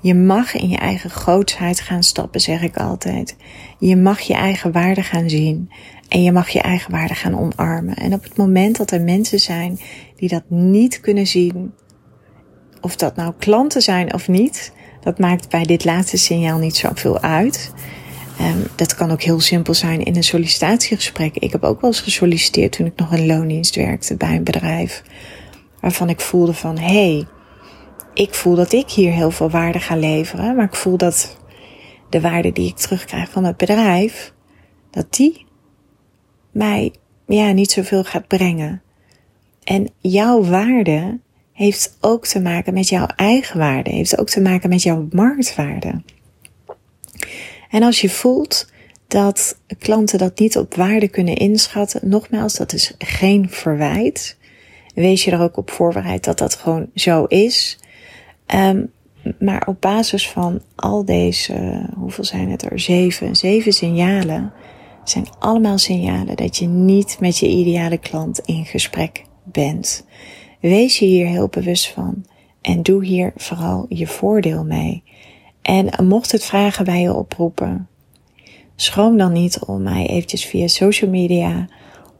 Je 0.00 0.14
mag 0.14 0.54
in 0.54 0.68
je 0.68 0.76
eigen 0.76 1.10
grootsheid 1.10 1.80
gaan 1.80 2.02
stappen, 2.02 2.40
zeg 2.40 2.62
ik 2.62 2.76
altijd. 2.76 3.36
Je 3.78 3.96
mag 3.96 4.20
je 4.20 4.34
eigen 4.34 4.72
waarde 4.72 5.02
gaan 5.02 5.28
zien. 5.30 5.70
En 6.08 6.22
je 6.22 6.32
mag 6.32 6.48
je 6.48 6.60
eigen 6.60 6.90
waarde 6.90 7.14
gaan 7.14 7.38
omarmen. 7.38 7.94
En 7.94 8.12
op 8.14 8.22
het 8.22 8.36
moment 8.36 8.76
dat 8.76 8.90
er 8.90 9.00
mensen 9.00 9.40
zijn 9.40 9.78
die 10.16 10.28
dat 10.28 10.42
niet 10.48 11.00
kunnen 11.00 11.26
zien, 11.26 11.72
of 12.80 12.96
dat 12.96 13.16
nou 13.16 13.32
klanten 13.38 13.82
zijn 13.82 14.14
of 14.14 14.28
niet, 14.28 14.72
dat 15.00 15.18
maakt 15.18 15.48
bij 15.48 15.64
dit 15.64 15.84
laatste 15.84 16.16
signaal 16.16 16.58
niet 16.58 16.76
zoveel 16.76 17.20
uit. 17.20 17.72
Um, 18.40 18.66
dat 18.74 18.94
kan 18.94 19.10
ook 19.10 19.22
heel 19.22 19.40
simpel 19.40 19.74
zijn 19.74 20.02
in 20.02 20.16
een 20.16 20.22
sollicitatiegesprek. 20.22 21.36
Ik 21.36 21.52
heb 21.52 21.64
ook 21.64 21.80
wel 21.80 21.90
eens 21.90 22.00
gesolliciteerd 22.00 22.72
toen 22.72 22.86
ik 22.86 22.96
nog 22.96 23.12
in 23.12 23.26
loondienst 23.26 23.74
werkte 23.74 24.16
bij 24.16 24.36
een 24.36 24.44
bedrijf. 24.44 25.02
Waarvan 25.80 26.08
ik 26.08 26.20
voelde 26.20 26.54
van, 26.54 26.78
hé, 26.78 27.12
hey, 27.14 27.26
ik 28.14 28.34
voel 28.34 28.54
dat 28.54 28.72
ik 28.72 28.90
hier 28.90 29.12
heel 29.12 29.30
veel 29.30 29.50
waarde 29.50 29.80
ga 29.80 29.96
leveren. 29.96 30.56
Maar 30.56 30.64
ik 30.64 30.74
voel 30.74 30.96
dat 30.96 31.38
de 32.10 32.20
waarde 32.20 32.52
die 32.52 32.68
ik 32.68 32.76
terugkrijg 32.76 33.30
van 33.30 33.44
het 33.44 33.56
bedrijf, 33.56 34.32
dat 34.90 35.14
die 35.14 35.46
mij 36.58 36.92
ja, 37.26 37.52
niet 37.52 37.70
zoveel 37.70 38.04
gaat 38.04 38.26
brengen. 38.26 38.82
En 39.64 39.88
jouw 40.00 40.44
waarde 40.44 41.18
heeft 41.52 41.96
ook 42.00 42.26
te 42.26 42.40
maken 42.40 42.74
met 42.74 42.88
jouw 42.88 43.06
eigen 43.06 43.58
waarde, 43.58 43.90
heeft 43.90 44.18
ook 44.18 44.28
te 44.28 44.40
maken 44.40 44.68
met 44.68 44.82
jouw 44.82 45.08
marktwaarde. 45.10 46.02
En 47.70 47.82
als 47.82 48.00
je 48.00 48.10
voelt 48.10 48.70
dat 49.06 49.58
klanten 49.78 50.18
dat 50.18 50.38
niet 50.38 50.56
op 50.56 50.74
waarde 50.74 51.08
kunnen 51.08 51.36
inschatten, 51.36 52.08
nogmaals, 52.08 52.54
dat 52.54 52.72
is 52.72 52.94
geen 52.98 53.50
verwijt. 53.50 54.36
Wees 54.94 55.24
je 55.24 55.30
er 55.30 55.40
ook 55.40 55.56
op 55.56 55.70
voorbereid 55.70 56.24
dat 56.24 56.38
dat 56.38 56.54
gewoon 56.54 56.90
zo 56.94 57.24
is. 57.24 57.78
Um, 58.54 58.92
maar 59.38 59.66
op 59.66 59.80
basis 59.80 60.28
van 60.28 60.62
al 60.76 61.04
deze, 61.04 61.86
hoeveel 61.96 62.24
zijn 62.24 62.50
het 62.50 62.70
er? 62.70 62.80
Zeven, 62.80 63.36
zeven 63.36 63.72
signalen. 63.72 64.52
Zijn 65.08 65.26
allemaal 65.38 65.78
signalen 65.78 66.36
dat 66.36 66.56
je 66.56 66.66
niet 66.66 67.16
met 67.20 67.38
je 67.38 67.48
ideale 67.48 67.98
klant 67.98 68.38
in 68.38 68.64
gesprek 68.64 69.24
bent. 69.44 70.06
Wees 70.60 70.98
je 70.98 71.06
hier 71.06 71.26
heel 71.26 71.48
bewust 71.48 71.88
van 71.88 72.24
en 72.60 72.82
doe 72.82 73.04
hier 73.04 73.32
vooral 73.36 73.86
je 73.88 74.06
voordeel 74.06 74.64
mee. 74.64 75.02
En 75.62 76.06
mocht 76.06 76.32
het 76.32 76.44
vragen 76.44 76.84
bij 76.84 77.00
je 77.00 77.14
oproepen, 77.14 77.88
schroom 78.76 79.16
dan 79.16 79.32
niet 79.32 79.58
om 79.64 79.82
mij 79.82 80.06
eventjes 80.06 80.44
via 80.44 80.66
social 80.66 81.10
media 81.10 81.68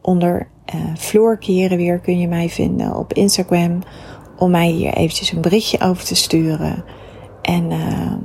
onder 0.01 0.47
uh, 0.75 0.95
Floor 0.97 1.37
Keren 1.37 1.77
weer 1.77 1.99
kun 1.99 2.19
je 2.19 2.27
mij 2.27 2.49
vinden 2.49 2.95
op 2.95 3.13
Instagram 3.13 3.79
om 4.37 4.51
mij 4.51 4.67
hier 4.67 4.93
eventjes 4.93 5.31
een 5.31 5.41
berichtje 5.41 5.79
over 5.81 6.03
te 6.03 6.15
sturen. 6.15 6.83
En 7.41 7.71
uh, 7.71 8.15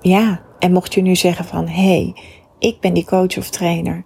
ja, 0.00 0.42
en 0.58 0.72
mocht 0.72 0.94
je 0.94 1.02
nu 1.02 1.16
zeggen 1.16 1.44
van 1.44 1.68
hey, 1.68 2.14
ik 2.58 2.80
ben 2.80 2.94
die 2.94 3.04
coach 3.04 3.38
of 3.38 3.50
trainer 3.50 4.04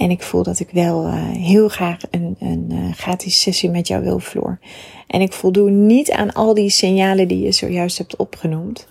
en 0.00 0.10
ik 0.10 0.22
voel 0.22 0.42
dat 0.42 0.60
ik 0.60 0.70
wel 0.70 1.06
uh, 1.06 1.14
heel 1.28 1.68
graag 1.68 1.98
een, 2.10 2.36
een 2.38 2.66
uh, 2.70 2.92
gratis 2.92 3.40
sessie 3.40 3.70
met 3.70 3.88
jou 3.88 4.02
wil, 4.02 4.18
Floor. 4.18 4.58
En 5.06 5.20
ik 5.20 5.32
voldoe 5.32 5.70
niet 5.70 6.12
aan 6.12 6.32
al 6.32 6.54
die 6.54 6.70
signalen 6.70 7.28
die 7.28 7.44
je 7.44 7.52
zojuist 7.52 7.98
hebt 7.98 8.16
opgenoemd. 8.16 8.88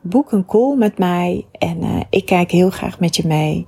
Boek 0.00 0.32
een 0.32 0.46
call 0.46 0.76
met 0.76 0.98
mij 0.98 1.46
en 1.58 1.84
uh, 1.84 2.00
ik 2.10 2.26
kijk 2.26 2.50
heel 2.50 2.70
graag 2.70 3.00
met 3.00 3.16
je 3.16 3.26
mee. 3.26 3.64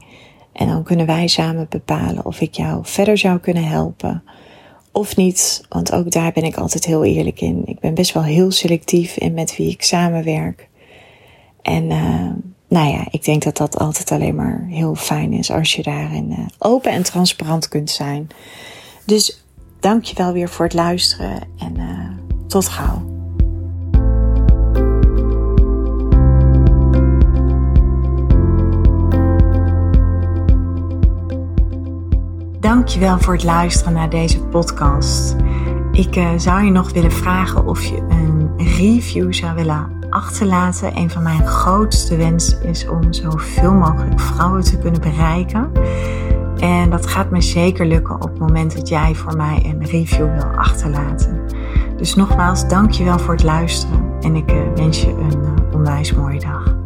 En 0.53 0.67
dan 0.67 0.83
kunnen 0.83 1.07
wij 1.07 1.27
samen 1.27 1.67
bepalen 1.69 2.25
of 2.25 2.41
ik 2.41 2.55
jou 2.55 2.81
verder 2.83 3.19
zou 3.19 3.39
kunnen 3.39 3.65
helpen 3.65 4.23
of 4.93 5.17
niet. 5.17 5.65
Want 5.69 5.93
ook 5.93 6.11
daar 6.11 6.33
ben 6.33 6.45
ik 6.45 6.57
altijd 6.57 6.85
heel 6.85 7.05
eerlijk 7.05 7.41
in. 7.41 7.63
Ik 7.67 7.81
ben 7.81 7.95
best 7.95 8.13
wel 8.13 8.23
heel 8.23 8.51
selectief 8.51 9.17
in 9.17 9.35
met 9.35 9.57
wie 9.57 9.71
ik 9.71 9.83
samenwerk. 9.83 10.69
En 11.63 11.91
nou 12.69 12.89
ja, 12.89 13.07
ik 13.11 13.25
denk 13.25 13.43
dat 13.43 13.57
dat 13.57 13.79
altijd 13.79 14.11
alleen 14.11 14.35
maar 14.35 14.65
heel 14.69 14.95
fijn 14.95 15.33
is 15.33 15.51
als 15.51 15.75
je 15.75 15.83
daarin 15.83 16.31
uh, 16.31 16.39
open 16.59 16.91
en 16.91 17.03
transparant 17.03 17.69
kunt 17.69 17.91
zijn. 17.91 18.29
Dus 19.05 19.45
dank 19.81 20.05
je 20.05 20.17
wel 20.17 20.33
weer 20.33 20.49
voor 20.49 20.65
het 20.65 20.75
luisteren 20.75 21.43
en 21.59 21.75
uh, 21.77 22.11
tot 22.49 22.69
gauw. 22.69 23.13
Dankjewel 32.61 33.19
voor 33.19 33.35
het 33.35 33.45
luisteren 33.45 33.93
naar 33.93 34.11
deze 34.11 34.41
podcast. 34.41 35.37
Ik 35.93 36.17
uh, 36.17 36.31
zou 36.37 36.65
je 36.65 36.71
nog 36.71 36.93
willen 36.93 37.13
vragen 37.13 37.67
of 37.67 37.85
je 37.85 37.97
een 37.97 38.51
review 38.57 39.33
zou 39.33 39.55
willen 39.55 40.04
achterlaten. 40.15 40.97
Een 40.97 41.11
van 41.11 41.23
mijn 41.23 41.47
grootste 41.47 42.17
wensen 42.17 42.63
is 42.63 42.89
om 42.89 43.13
zoveel 43.13 43.73
mogelijk 43.73 44.21
vrouwen 44.21 44.63
te 44.63 44.79
kunnen 44.79 45.01
bereiken. 45.01 45.73
En 46.59 46.91
dat 46.91 47.07
gaat 47.07 47.31
me 47.31 47.41
zeker 47.41 47.87
lukken 47.87 48.15
op 48.15 48.23
het 48.23 48.39
moment 48.39 48.77
dat 48.77 48.89
jij 48.89 49.15
voor 49.15 49.37
mij 49.37 49.63
een 49.65 49.85
review 49.85 50.33
wil 50.33 50.45
achterlaten. 50.57 51.41
Dus 51.97 52.15
nogmaals, 52.15 52.69
dankjewel 52.69 53.19
voor 53.19 53.35
het 53.35 53.43
luisteren 53.43 54.13
en 54.21 54.35
ik 54.35 54.51
eh, 54.51 54.57
wens 54.75 55.01
je 55.01 55.11
een 55.11 55.45
eh, 55.45 55.75
onwijs 55.75 56.15
mooie 56.15 56.41
dag. 56.41 56.84